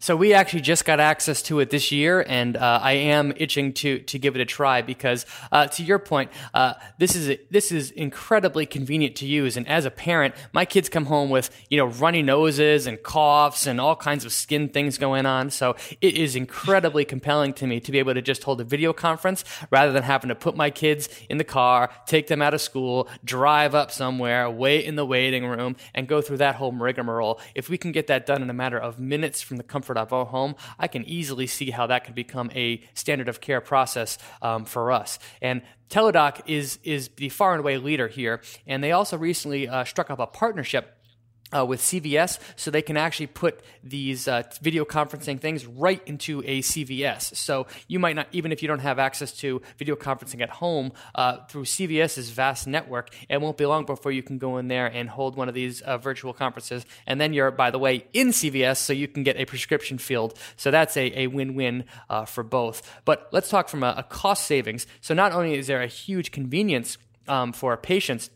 So 0.00 0.14
we 0.14 0.32
actually 0.32 0.60
just 0.60 0.84
got 0.84 1.00
access 1.00 1.42
to 1.42 1.58
it 1.58 1.70
this 1.70 1.90
year, 1.90 2.24
and 2.28 2.56
uh, 2.56 2.78
I 2.80 2.92
am 2.92 3.32
itching 3.36 3.72
to 3.74 3.98
to 3.98 4.18
give 4.18 4.36
it 4.36 4.40
a 4.40 4.44
try 4.44 4.80
because, 4.80 5.26
uh, 5.50 5.66
to 5.66 5.82
your 5.82 5.98
point, 5.98 6.30
uh, 6.54 6.74
this 6.98 7.16
is 7.16 7.36
this 7.50 7.72
is 7.72 7.90
incredibly 7.90 8.64
convenient 8.64 9.16
to 9.16 9.26
use. 9.26 9.56
And 9.56 9.66
as 9.66 9.84
a 9.84 9.90
parent, 9.90 10.36
my 10.52 10.64
kids 10.64 10.88
come 10.88 11.06
home 11.06 11.30
with 11.30 11.50
you 11.68 11.78
know 11.78 11.86
runny 11.86 12.22
noses 12.22 12.86
and 12.86 13.02
coughs 13.02 13.66
and 13.66 13.80
all 13.80 13.96
kinds 13.96 14.24
of 14.24 14.32
skin 14.32 14.68
things 14.68 14.98
going 14.98 15.26
on. 15.26 15.50
So 15.50 15.74
it 16.00 16.16
is 16.16 16.36
incredibly 16.36 17.04
compelling 17.04 17.52
to 17.54 17.66
me 17.66 17.80
to 17.80 17.90
be 17.90 17.98
able 17.98 18.14
to 18.14 18.22
just 18.22 18.44
hold 18.44 18.60
a 18.60 18.64
video 18.64 18.92
conference 18.92 19.44
rather 19.72 19.90
than 19.90 20.04
having 20.04 20.28
to 20.28 20.36
put 20.36 20.54
my 20.54 20.70
kids 20.70 21.08
in 21.28 21.38
the 21.38 21.44
car, 21.44 21.90
take 22.06 22.28
them 22.28 22.40
out 22.40 22.54
of 22.54 22.60
school, 22.60 23.08
drive 23.24 23.74
up 23.74 23.90
somewhere, 23.90 24.48
wait 24.48 24.84
in 24.84 24.94
the 24.94 25.04
waiting 25.04 25.44
room, 25.44 25.74
and 25.92 26.06
go 26.06 26.22
through 26.22 26.36
that 26.36 26.54
whole 26.54 26.70
rigmarole. 26.70 27.40
If 27.56 27.68
we 27.68 27.76
can 27.76 27.90
get 27.90 28.06
that 28.06 28.26
done 28.26 28.42
in 28.42 28.48
a 28.48 28.54
matter 28.54 28.78
of 28.78 29.00
minutes 29.00 29.42
from 29.42 29.56
the 29.56 29.64
comfort 29.64 29.87
comfort 29.88 30.00
of 30.00 30.12
our 30.12 30.26
home, 30.26 30.54
I 30.78 30.88
can 30.88 31.04
easily 31.04 31.46
see 31.46 31.70
how 31.70 31.86
that 31.86 32.04
could 32.04 32.14
become 32.14 32.50
a 32.54 32.80
standard 32.94 33.28
of 33.28 33.40
care 33.40 33.60
process 33.60 34.18
um, 34.42 34.64
for 34.64 34.92
us. 34.92 35.18
And 35.40 35.62
Teladoc 35.90 36.42
is 36.46 36.78
is 36.82 37.08
the 37.16 37.30
far 37.30 37.52
and 37.52 37.60
away 37.60 37.78
leader 37.78 38.08
here, 38.08 38.42
and 38.66 38.84
they 38.84 38.92
also 38.92 39.16
recently 39.16 39.66
uh, 39.68 39.84
struck 39.84 40.10
up 40.10 40.18
a 40.18 40.26
partnership 40.26 40.97
uh, 41.56 41.64
with 41.64 41.80
CVS, 41.80 42.38
so 42.56 42.70
they 42.70 42.82
can 42.82 42.96
actually 42.96 43.26
put 43.26 43.60
these 43.82 44.28
uh, 44.28 44.42
video 44.60 44.84
conferencing 44.84 45.40
things 45.40 45.66
right 45.66 46.02
into 46.06 46.42
a 46.44 46.60
CVS. 46.60 47.34
So 47.36 47.66
you 47.86 47.98
might 47.98 48.16
not, 48.16 48.28
even 48.32 48.52
if 48.52 48.62
you 48.62 48.68
don't 48.68 48.80
have 48.80 48.98
access 48.98 49.32
to 49.38 49.62
video 49.78 49.96
conferencing 49.96 50.42
at 50.42 50.50
home 50.50 50.92
uh, 51.14 51.38
through 51.48 51.64
CVS's 51.64 52.30
vast 52.30 52.66
network, 52.66 53.14
it 53.28 53.40
won't 53.40 53.56
be 53.56 53.66
long 53.66 53.86
before 53.86 54.12
you 54.12 54.22
can 54.22 54.38
go 54.38 54.58
in 54.58 54.68
there 54.68 54.86
and 54.86 55.08
hold 55.08 55.36
one 55.36 55.48
of 55.48 55.54
these 55.54 55.80
uh, 55.80 55.96
virtual 55.98 56.32
conferences. 56.32 56.84
And 57.06 57.20
then 57.20 57.32
you're, 57.32 57.50
by 57.50 57.70
the 57.70 57.78
way, 57.78 58.06
in 58.12 58.28
CVS, 58.28 58.76
so 58.78 58.92
you 58.92 59.08
can 59.08 59.22
get 59.22 59.36
a 59.36 59.44
prescription 59.44 59.98
filled. 59.98 60.38
So 60.56 60.70
that's 60.70 60.96
a, 60.96 61.22
a 61.22 61.26
win-win 61.28 61.84
uh, 62.10 62.24
for 62.24 62.42
both. 62.42 62.82
But 63.04 63.28
let's 63.32 63.48
talk 63.48 63.68
from 63.68 63.82
a, 63.82 63.94
a, 63.96 64.02
cost 64.02 64.46
savings. 64.46 64.86
So 65.00 65.14
not 65.14 65.32
only 65.32 65.54
is 65.54 65.66
there 65.66 65.82
a 65.82 65.86
huge 65.86 66.30
convenience 66.30 66.98
um, 67.26 67.52
for 67.52 67.76
patients 67.76 68.30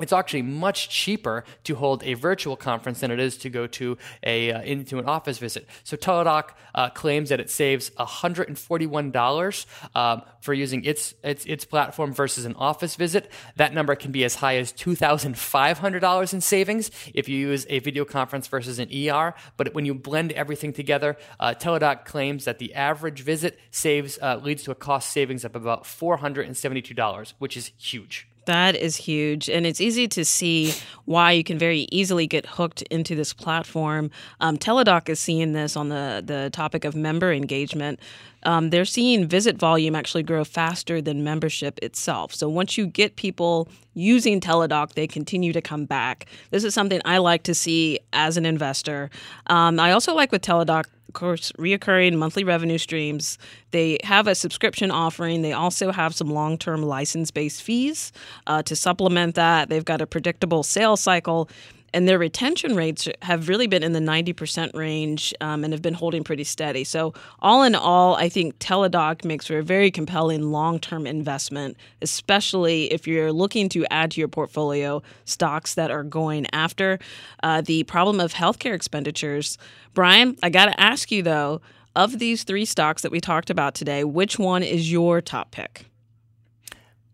it's 0.00 0.12
actually 0.12 0.42
much 0.42 0.88
cheaper 0.88 1.44
to 1.64 1.74
hold 1.74 2.02
a 2.04 2.14
virtual 2.14 2.56
conference 2.56 3.00
than 3.00 3.10
it 3.10 3.20
is 3.20 3.36
to 3.38 3.50
go 3.50 3.66
to 3.66 3.96
a 4.22 4.52
uh, 4.52 4.62
into 4.62 4.98
an 4.98 5.06
office 5.06 5.38
visit. 5.38 5.66
So 5.84 5.96
Teladoc 5.96 6.50
uh, 6.74 6.90
claims 6.90 7.30
that 7.30 7.40
it 7.40 7.50
saves 7.50 7.90
$141 7.90 9.66
um, 9.94 10.22
for 10.40 10.54
using 10.54 10.84
its, 10.84 11.14
its 11.22 11.44
its 11.46 11.64
platform 11.64 12.12
versus 12.12 12.44
an 12.44 12.54
office 12.56 12.96
visit. 12.96 13.30
That 13.56 13.72
number 13.72 13.94
can 13.94 14.12
be 14.12 14.24
as 14.24 14.36
high 14.36 14.56
as 14.56 14.72
$2,500 14.72 16.32
in 16.32 16.40
savings 16.40 16.90
if 17.14 17.28
you 17.28 17.38
use 17.38 17.66
a 17.68 17.78
video 17.80 18.04
conference 18.04 18.46
versus 18.46 18.78
an 18.78 18.88
ER. 18.92 19.34
But 19.56 19.74
when 19.74 19.86
you 19.86 19.94
blend 19.94 20.32
everything 20.32 20.72
together, 20.72 21.16
uh, 21.40 21.54
Teladoc 21.54 22.04
claims 22.04 22.44
that 22.44 22.58
the 22.58 22.74
average 22.74 23.22
visit 23.22 23.58
saves 23.70 24.18
uh, 24.20 24.36
leads 24.42 24.62
to 24.64 24.70
a 24.70 24.74
cost 24.74 25.10
savings 25.10 25.44
of 25.44 25.56
about 25.56 25.84
$472, 25.84 27.32
which 27.38 27.56
is 27.56 27.72
huge. 27.78 28.28
That 28.46 28.76
is 28.76 28.96
huge. 28.96 29.50
And 29.50 29.66
it's 29.66 29.80
easy 29.80 30.08
to 30.08 30.24
see 30.24 30.72
why 31.04 31.32
you 31.32 31.44
can 31.44 31.58
very 31.58 31.86
easily 31.90 32.26
get 32.26 32.46
hooked 32.46 32.82
into 32.82 33.14
this 33.14 33.32
platform. 33.32 34.10
Um, 34.40 34.56
Teladoc 34.56 35.08
is 35.08 35.20
seeing 35.20 35.52
this 35.52 35.76
on 35.76 35.88
the, 35.88 36.22
the 36.24 36.50
topic 36.52 36.84
of 36.84 36.94
member 36.94 37.32
engagement. 37.32 38.00
Um, 38.46 38.70
they're 38.70 38.84
seeing 38.84 39.26
visit 39.26 39.58
volume 39.58 39.94
actually 39.94 40.22
grow 40.22 40.44
faster 40.44 41.02
than 41.02 41.22
membership 41.22 41.78
itself. 41.82 42.34
So 42.34 42.48
once 42.48 42.78
you 42.78 42.86
get 42.86 43.16
people 43.16 43.68
using 43.94 44.40
Teladoc, 44.40 44.94
they 44.94 45.06
continue 45.06 45.52
to 45.52 45.60
come 45.60 45.84
back. 45.84 46.26
This 46.50 46.64
is 46.64 46.72
something 46.72 47.02
I 47.04 47.18
like 47.18 47.42
to 47.42 47.54
see 47.54 47.98
as 48.12 48.36
an 48.36 48.46
investor. 48.46 49.10
Um, 49.48 49.78
I 49.78 49.92
also 49.92 50.14
like 50.14 50.32
with 50.32 50.42
Teladoc 50.42 50.86
course, 51.16 51.50
reoccurring 51.52 52.16
monthly 52.16 52.44
revenue 52.44 52.78
streams. 52.78 53.38
They 53.72 53.98
have 54.04 54.28
a 54.28 54.34
subscription 54.34 54.92
offering. 54.92 55.42
They 55.42 55.52
also 55.52 55.90
have 55.90 56.14
some 56.14 56.30
long 56.30 56.58
term 56.58 56.82
license 56.82 57.32
based 57.32 57.62
fees 57.62 58.12
uh, 58.46 58.62
to 58.62 58.76
supplement 58.76 59.34
that. 59.34 59.68
They've 59.68 59.84
got 59.84 60.00
a 60.00 60.06
predictable 60.06 60.62
sales 60.62 61.00
cycle 61.00 61.48
and 61.96 62.06
their 62.06 62.18
retention 62.18 62.76
rates 62.76 63.08
have 63.22 63.48
really 63.48 63.66
been 63.66 63.82
in 63.82 63.94
the 63.94 64.00
90% 64.00 64.74
range 64.74 65.32
um, 65.40 65.64
and 65.64 65.72
have 65.72 65.80
been 65.80 65.94
holding 65.94 66.22
pretty 66.22 66.44
steady. 66.44 66.84
So, 66.84 67.14
all 67.40 67.62
in 67.62 67.74
all, 67.74 68.16
I 68.16 68.28
think 68.28 68.58
Teladoc 68.58 69.24
makes 69.24 69.46
for 69.46 69.56
a 69.58 69.62
very 69.62 69.90
compelling 69.90 70.52
long 70.52 70.78
term 70.78 71.06
investment, 71.06 71.78
especially 72.02 72.92
if 72.92 73.08
you're 73.08 73.32
looking 73.32 73.70
to 73.70 73.86
add 73.90 74.10
to 74.10 74.20
your 74.20 74.28
portfolio 74.28 75.02
stocks 75.24 75.72
that 75.72 75.90
are 75.90 76.02
going 76.02 76.46
after 76.52 76.98
uh, 77.42 77.62
the 77.62 77.84
problem 77.84 78.20
of 78.20 78.34
healthcare 78.34 78.74
expenditures. 78.74 79.56
Brian, 79.94 80.36
I 80.42 80.50
got 80.50 80.66
to 80.66 80.78
ask 80.78 81.10
you 81.10 81.22
though. 81.22 81.62
of 81.94 82.18
these 82.18 82.44
three 82.44 82.66
stocks 82.66 83.00
that 83.00 83.10
we 83.10 83.22
talked 83.22 83.48
about 83.48 83.74
today, 83.74 84.04
which 84.04 84.38
one 84.38 84.62
is 84.62 84.92
your 84.92 85.22
top 85.22 85.50
pick? 85.50 85.86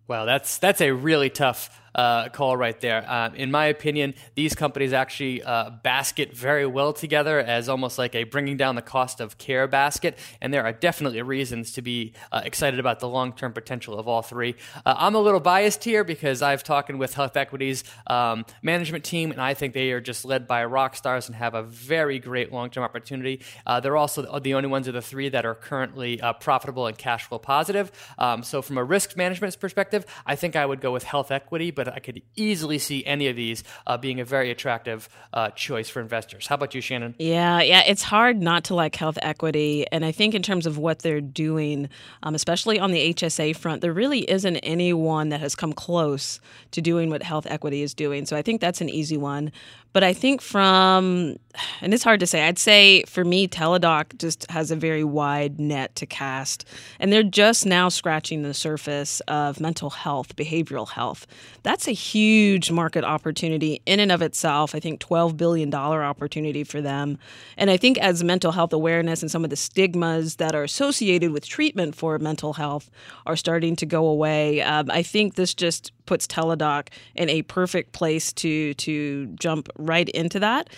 Well, 0.08 0.26
that's 0.26 0.58
that's 0.58 0.80
a 0.80 0.90
really 0.90 1.30
tough 1.30 1.81
uh, 1.94 2.28
call 2.28 2.56
right 2.56 2.80
there. 2.80 3.04
Uh, 3.08 3.30
in 3.34 3.50
my 3.50 3.66
opinion, 3.66 4.14
these 4.34 4.54
companies 4.54 4.92
actually 4.92 5.42
uh, 5.42 5.70
basket 5.82 6.34
very 6.36 6.66
well 6.66 6.92
together 6.92 7.40
as 7.40 7.68
almost 7.68 7.98
like 7.98 8.14
a 8.14 8.24
bringing 8.24 8.56
down 8.56 8.74
the 8.74 8.82
cost 8.82 9.20
of 9.20 9.38
care 9.38 9.66
basket. 9.66 10.18
And 10.40 10.52
there 10.52 10.64
are 10.64 10.72
definitely 10.72 11.22
reasons 11.22 11.72
to 11.72 11.82
be 11.82 12.12
uh, 12.30 12.42
excited 12.44 12.80
about 12.80 13.00
the 13.00 13.08
long 13.08 13.32
term 13.32 13.52
potential 13.52 13.98
of 13.98 14.08
all 14.08 14.22
three. 14.22 14.54
Uh, 14.84 14.94
I'm 14.96 15.14
a 15.14 15.20
little 15.20 15.40
biased 15.40 15.84
here 15.84 16.04
because 16.04 16.42
I've 16.42 16.62
talked 16.62 16.82
with 16.92 17.14
Health 17.14 17.36
Equity's 17.36 17.84
um, 18.08 18.44
management 18.60 19.04
team, 19.04 19.30
and 19.30 19.40
I 19.40 19.54
think 19.54 19.72
they 19.72 19.92
are 19.92 20.00
just 20.00 20.24
led 20.24 20.48
by 20.48 20.64
rock 20.64 20.96
stars 20.96 21.28
and 21.28 21.36
have 21.36 21.54
a 21.54 21.62
very 21.62 22.18
great 22.18 22.52
long 22.52 22.70
term 22.70 22.82
opportunity. 22.82 23.40
Uh, 23.64 23.78
they're 23.78 23.96
also 23.96 24.40
the 24.40 24.54
only 24.54 24.68
ones 24.68 24.88
of 24.88 24.94
the 24.94 25.00
three 25.00 25.28
that 25.28 25.46
are 25.46 25.54
currently 25.54 26.20
profitable 26.40 26.86
and 26.86 26.98
cash 26.98 27.28
flow 27.28 27.38
positive. 27.38 27.92
Um, 28.18 28.42
so, 28.42 28.62
from 28.62 28.78
a 28.78 28.84
risk 28.84 29.16
management 29.16 29.58
perspective, 29.60 30.04
I 30.26 30.34
think 30.34 30.56
I 30.56 30.66
would 30.66 30.80
go 30.80 30.92
with 30.92 31.04
Health 31.04 31.30
Equity, 31.30 31.70
but 31.70 31.81
but 31.84 31.94
I 31.94 31.98
could 31.98 32.22
easily 32.36 32.78
see 32.78 33.04
any 33.04 33.26
of 33.26 33.34
these 33.34 33.64
uh, 33.86 33.96
being 33.96 34.20
a 34.20 34.24
very 34.24 34.50
attractive 34.50 35.08
uh, 35.32 35.50
choice 35.50 35.88
for 35.88 36.00
investors. 36.00 36.46
How 36.46 36.54
about 36.54 36.74
you, 36.74 36.80
Shannon? 36.80 37.14
Yeah, 37.18 37.60
yeah, 37.60 37.82
it's 37.86 38.02
hard 38.02 38.40
not 38.40 38.64
to 38.64 38.74
like 38.74 38.94
health 38.94 39.18
equity, 39.20 39.84
and 39.90 40.04
I 40.04 40.12
think 40.12 40.34
in 40.34 40.42
terms 40.42 40.66
of 40.66 40.78
what 40.78 41.00
they're 41.00 41.20
doing, 41.20 41.88
um, 42.22 42.34
especially 42.34 42.78
on 42.78 42.92
the 42.92 43.14
HSA 43.14 43.56
front, 43.56 43.80
there 43.80 43.92
really 43.92 44.30
isn't 44.30 44.56
anyone 44.58 45.30
that 45.30 45.40
has 45.40 45.54
come 45.54 45.72
close 45.72 46.40
to 46.70 46.80
doing 46.80 47.10
what 47.10 47.22
health 47.22 47.46
equity 47.48 47.82
is 47.82 47.94
doing. 47.94 48.26
So 48.26 48.36
I 48.36 48.42
think 48.42 48.60
that's 48.60 48.80
an 48.80 48.88
easy 48.88 49.16
one. 49.16 49.50
But 49.92 50.02
I 50.02 50.14
think 50.14 50.40
from, 50.40 51.36
and 51.82 51.92
it's 51.92 52.02
hard 52.02 52.20
to 52.20 52.26
say, 52.26 52.46
I'd 52.46 52.58
say 52.58 53.02
for 53.04 53.24
me, 53.24 53.46
Teladoc 53.46 54.18
just 54.18 54.50
has 54.50 54.70
a 54.70 54.76
very 54.76 55.04
wide 55.04 55.60
net 55.60 55.94
to 55.96 56.06
cast. 56.06 56.64
And 56.98 57.12
they're 57.12 57.22
just 57.22 57.66
now 57.66 57.90
scratching 57.90 58.42
the 58.42 58.54
surface 58.54 59.20
of 59.28 59.60
mental 59.60 59.90
health, 59.90 60.34
behavioral 60.34 60.88
health. 60.88 61.26
That's 61.62 61.86
a 61.86 61.92
huge 61.92 62.70
market 62.70 63.04
opportunity 63.04 63.82
in 63.84 64.00
and 64.00 64.10
of 64.10 64.22
itself. 64.22 64.74
I 64.74 64.80
think 64.80 65.00
$12 65.00 65.36
billion 65.36 65.72
opportunity 65.74 66.64
for 66.64 66.80
them. 66.80 67.18
And 67.58 67.70
I 67.70 67.76
think 67.76 67.98
as 67.98 68.24
mental 68.24 68.52
health 68.52 68.72
awareness 68.72 69.20
and 69.20 69.30
some 69.30 69.44
of 69.44 69.50
the 69.50 69.56
stigmas 69.56 70.36
that 70.36 70.54
are 70.54 70.62
associated 70.62 71.32
with 71.32 71.46
treatment 71.46 71.94
for 71.94 72.18
mental 72.18 72.54
health 72.54 72.90
are 73.26 73.36
starting 73.36 73.76
to 73.76 73.86
go 73.86 74.06
away, 74.06 74.62
um, 74.62 74.90
I 74.90 75.02
think 75.02 75.34
this 75.34 75.52
just 75.52 75.92
puts 76.06 76.26
Teladoc 76.26 76.88
in 77.14 77.28
a 77.28 77.42
perfect 77.42 77.92
place 77.92 78.32
to 78.34 78.74
to 78.74 79.26
jump 79.38 79.68
right 79.78 80.08
into 80.08 80.40
that. 80.40 80.70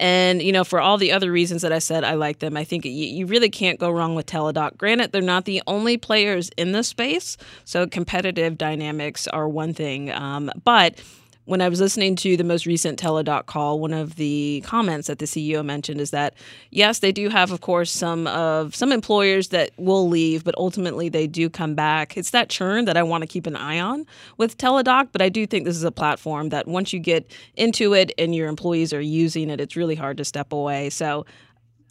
And 0.00 0.40
you 0.42 0.52
know, 0.52 0.64
for 0.64 0.80
all 0.80 0.96
the 0.96 1.12
other 1.12 1.32
reasons 1.32 1.62
that 1.62 1.72
I 1.72 1.80
said, 1.80 2.04
I 2.04 2.14
like 2.14 2.38
them. 2.38 2.56
I 2.56 2.64
think 2.64 2.84
you, 2.84 2.92
you, 2.92 3.26
really 3.26 3.50
can't 3.50 3.80
go 3.80 3.90
wrong 3.90 4.14
with 4.14 4.26
Teladoc. 4.26 4.76
Granted, 4.76 5.12
they're 5.12 5.22
not 5.22 5.44
the 5.44 5.60
only 5.66 5.96
players 5.96 6.50
in 6.56 6.72
the 6.72 6.84
space, 6.84 7.36
so 7.64 7.86
competitive 7.86 8.56
dynamics 8.56 9.26
are 9.26 9.48
one 9.48 9.74
thing. 9.74 10.12
Um, 10.12 10.52
but 10.62 11.00
when 11.48 11.62
I 11.62 11.70
was 11.70 11.80
listening 11.80 12.14
to 12.16 12.36
the 12.36 12.44
most 12.44 12.66
recent 12.66 13.00
Teladoc 13.00 13.46
call, 13.46 13.80
one 13.80 13.94
of 13.94 14.16
the 14.16 14.62
comments 14.66 15.06
that 15.06 15.18
the 15.18 15.24
CEO 15.24 15.64
mentioned 15.64 15.98
is 15.98 16.10
that 16.10 16.34
yes, 16.70 16.98
they 16.98 17.10
do 17.10 17.30
have, 17.30 17.50
of 17.50 17.62
course, 17.62 17.90
some 17.90 18.26
of 18.26 18.76
some 18.76 18.92
employers 18.92 19.48
that 19.48 19.70
will 19.78 20.10
leave, 20.10 20.44
but 20.44 20.54
ultimately 20.58 21.08
they 21.08 21.26
do 21.26 21.48
come 21.48 21.74
back. 21.74 22.18
It's 22.18 22.32
that 22.32 22.50
churn 22.50 22.84
that 22.84 22.98
I 22.98 23.02
want 23.02 23.22
to 23.22 23.26
keep 23.26 23.46
an 23.46 23.56
eye 23.56 23.80
on 23.80 24.04
with 24.36 24.58
Teladoc, 24.58 25.08
but 25.10 25.22
I 25.22 25.30
do 25.30 25.46
think 25.46 25.64
this 25.64 25.74
is 25.74 25.84
a 25.84 25.90
platform 25.90 26.50
that 26.50 26.68
once 26.68 26.92
you 26.92 27.00
get 27.00 27.32
into 27.56 27.94
it 27.94 28.12
and 28.18 28.34
your 28.34 28.48
employees 28.48 28.92
are 28.92 29.00
using 29.00 29.48
it, 29.48 29.58
it's 29.58 29.74
really 29.74 29.94
hard 29.94 30.18
to 30.18 30.26
step 30.26 30.52
away. 30.52 30.90
So 30.90 31.24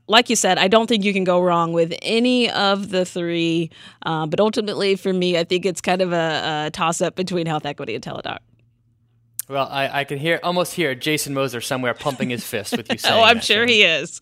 like 0.07 0.29
you 0.29 0.35
said, 0.35 0.59
I 0.59 0.67
don't 0.67 0.85
think 0.85 1.03
you 1.03 1.13
can 1.13 1.23
go 1.23 1.41
wrong 1.41 1.73
with 1.73 1.95
any 2.03 2.47
of 2.51 2.91
the 2.91 3.05
three. 3.05 3.71
Uh, 4.05 4.27
but 4.27 4.39
ultimately, 4.39 4.95
for 4.95 5.13
me, 5.13 5.35
I 5.35 5.43
think 5.43 5.65
it's 5.65 5.81
kind 5.81 6.03
of 6.03 6.13
a, 6.13 6.65
a 6.67 6.71
toss 6.71 7.01
up 7.01 7.15
between 7.15 7.47
Health 7.47 7.65
Equity 7.65 7.95
and 7.95 8.03
Teladoc. 8.03 8.37
Well, 9.49 9.67
I, 9.71 10.01
I 10.01 10.03
can 10.03 10.17
hear 10.17 10.41
almost 10.43 10.73
hear 10.73 10.93
Jason 10.93 11.33
Moser 11.33 11.61
somewhere 11.61 11.93
pumping 11.93 12.29
his 12.31 12.43
fist 12.43 12.75
with 12.75 12.91
you 12.91 12.97
oh, 13.05 13.23
I'm 13.23 13.39
sure 13.39 13.65
he 13.65 13.83
is. 13.83 14.21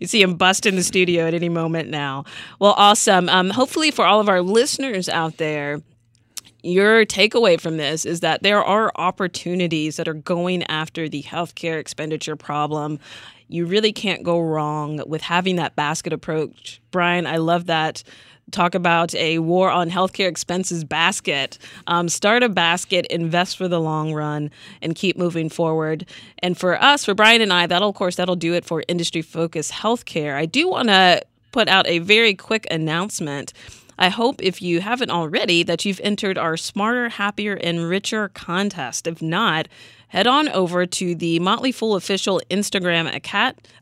You 0.00 0.08
see 0.08 0.20
him 0.20 0.34
bust 0.34 0.66
in 0.66 0.74
the 0.74 0.82
studio 0.82 1.26
at 1.26 1.34
any 1.34 1.48
moment 1.48 1.90
now. 1.90 2.24
Well, 2.58 2.74
awesome. 2.76 3.28
Um, 3.28 3.50
hopefully, 3.50 3.92
for 3.92 4.04
all 4.04 4.20
of 4.20 4.28
our 4.28 4.42
listeners 4.42 5.08
out 5.08 5.36
there, 5.36 5.80
your 6.64 7.04
takeaway 7.04 7.60
from 7.60 7.76
this 7.76 8.04
is 8.04 8.20
that 8.20 8.42
there 8.42 8.64
are 8.64 8.90
opportunities 8.96 9.96
that 9.96 10.08
are 10.08 10.14
going 10.14 10.64
after 10.64 11.08
the 11.08 11.22
healthcare 11.22 11.78
expenditure 11.78 12.36
problem. 12.36 12.98
You 13.48 13.66
really 13.66 13.92
can't 13.92 14.22
go 14.22 14.40
wrong 14.40 15.02
with 15.06 15.20
having 15.20 15.56
that 15.56 15.76
basket 15.76 16.12
approach. 16.12 16.80
Brian, 16.90 17.26
I 17.26 17.36
love 17.36 17.66
that 17.66 18.02
talk 18.50 18.74
about 18.74 19.14
a 19.14 19.38
war 19.38 19.70
on 19.70 19.90
healthcare 19.90 20.28
expenses 20.28 20.84
basket. 20.84 21.58
Um, 21.86 22.08
start 22.08 22.42
a 22.42 22.48
basket, 22.48 23.06
invest 23.06 23.56
for 23.56 23.68
the 23.68 23.80
long 23.80 24.12
run, 24.12 24.50
and 24.82 24.94
keep 24.94 25.16
moving 25.16 25.48
forward. 25.48 26.06
And 26.40 26.56
for 26.56 26.80
us, 26.80 27.04
for 27.04 27.14
Brian 27.14 27.40
and 27.42 27.52
I, 27.52 27.66
that'll, 27.66 27.88
of 27.88 27.94
course, 27.94 28.16
that'll 28.16 28.36
do 28.36 28.54
it 28.54 28.64
for 28.64 28.84
industry 28.88 29.22
focused 29.22 29.72
healthcare. 29.72 30.34
I 30.34 30.46
do 30.46 30.68
want 30.68 30.88
to 30.88 31.22
put 31.52 31.68
out 31.68 31.86
a 31.86 32.00
very 32.00 32.34
quick 32.34 32.66
announcement. 32.70 33.52
I 33.96 34.08
hope 34.08 34.42
if 34.42 34.60
you 34.60 34.80
haven't 34.80 35.10
already 35.10 35.62
that 35.62 35.84
you've 35.84 36.00
entered 36.02 36.36
our 36.36 36.56
Smarter, 36.56 37.10
Happier, 37.10 37.54
and 37.54 37.88
Richer 37.88 38.28
contest. 38.28 39.06
If 39.06 39.22
not, 39.22 39.68
head 40.08 40.26
on 40.26 40.48
over 40.50 40.86
to 40.86 41.14
the 41.14 41.38
Motley 41.40 41.72
Fool 41.72 41.96
official 41.96 42.40
Instagram 42.50 43.14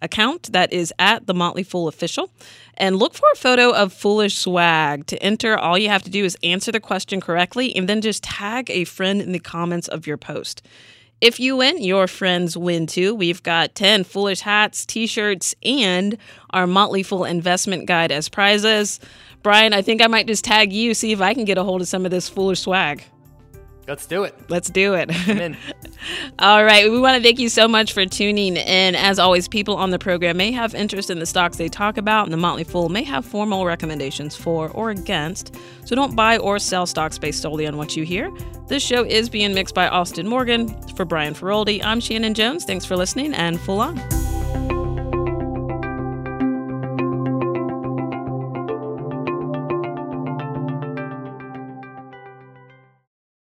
account 0.01 0.53
that 0.53 0.73
is 0.73 0.93
at 0.99 1.27
the 1.27 1.35
Motley 1.35 1.63
Fool 1.63 1.89
official 1.89 2.31
and 2.77 2.97
look 2.97 3.15
for 3.15 3.27
a 3.33 3.37
photo 3.37 3.71
of 3.73 3.93
foolish 3.93 4.37
swag. 4.37 5.07
To 5.07 5.23
enter, 5.23 5.57
all 5.57 5.79
you 5.79 5.89
have 5.89 6.03
to 6.05 6.11
do 6.11 6.25
is 6.25 6.37
answer 6.43 6.73
the 6.73 6.81
question 6.81 7.21
correctly 7.21 7.75
and 7.77 7.89
then 7.89 8.01
just 8.01 8.23
tag 8.23 8.71
a 8.71 8.85
friend 8.85 9.21
in 9.21 9.33
the 9.33 9.39
comments 9.39 9.89
of 9.89 10.07
your 10.07 10.17
post. 10.17 10.63
If 11.23 11.39
you 11.39 11.57
win, 11.57 11.81
your 11.81 12.09
friends 12.09 12.57
win 12.57 12.89
too. 12.89 13.15
We've 13.15 13.43
got 13.45 13.77
10 13.77 14.03
foolish 14.03 14.41
hats, 14.41 14.85
t 14.85 15.07
shirts, 15.07 15.55
and 15.63 16.19
our 16.51 16.67
Motley 16.67 17.05
Fool 17.05 17.25
investment 17.25 17.87
guide 17.87 18.11
as 18.11 18.29
prizes. 18.29 18.99
Brian, 19.41 19.73
I 19.73 19.83
think 19.83 20.03
I 20.03 20.09
might 20.09 20.27
just 20.27 20.45
tag 20.45 20.73
you, 20.73 20.95
see 20.95 21.13
if 21.13 21.21
I 21.21 21.33
can 21.33 21.45
get 21.45 21.59
a 21.59 21.63
hold 21.63 21.81
of 21.81 21.87
some 21.87 22.05
of 22.05 22.11
this 22.11 22.29
foolish 22.29 22.63
swag. 22.63 23.05
Let's 23.89 24.07
do 24.07 24.23
it. 24.23 24.35
Let's 24.49 24.71
do 24.71 24.95
it. 24.95 25.11
All 26.39 26.65
right. 26.65 26.91
We 26.91 27.01
want 27.01 27.17
to 27.17 27.23
thank 27.23 27.41
you 27.41 27.49
so 27.49 27.67
much 27.67 27.93
for 27.93 28.07
tuning 28.07 28.57
in. 28.57 28.95
As 28.95 29.19
always, 29.19 29.49
people 29.49 29.77
on 29.77 29.91
the 29.91 29.99
program 29.99 30.37
may 30.37 30.53
have 30.53 30.75
interest 30.75 31.11
in 31.11 31.19
the 31.19 31.27
stocks 31.27 31.57
they 31.57 31.69
talk 31.69 31.97
about, 31.97 32.25
and 32.25 32.33
the 32.33 32.37
Motley 32.37 32.65
Fool 32.65 32.89
may 32.89 33.03
have 33.03 33.25
formal 33.25 33.67
recommendations 33.67 34.37
for 34.37 34.69
or 34.71 34.91
against. 34.91 35.57
So 35.85 35.97
don't 35.97 36.15
buy 36.15 36.39
or 36.39 36.59
sell 36.61 36.87
stocks 36.87 37.19
based 37.19 37.43
solely 37.43 37.67
on 37.67 37.77
what 37.77 37.97
you 37.97 38.05
hear. 38.05 38.31
This 38.69 38.85
show 38.85 39.05
is 39.05 39.29
being 39.29 39.53
mixed 39.53 39.75
by 39.75 39.89
Austin 39.89 40.29
Morgan. 40.29 40.69
For 40.93 41.05
Brian 41.05 41.35
Feroldi, 41.35 41.83
I'm 41.83 42.01
Shannon 42.01 42.35
Jones. 42.35 42.65
Thanks 42.65 42.85
for 42.85 42.97
listening 42.97 43.35
and 43.35 43.61
Fool 43.61 43.81
on. 43.81 44.92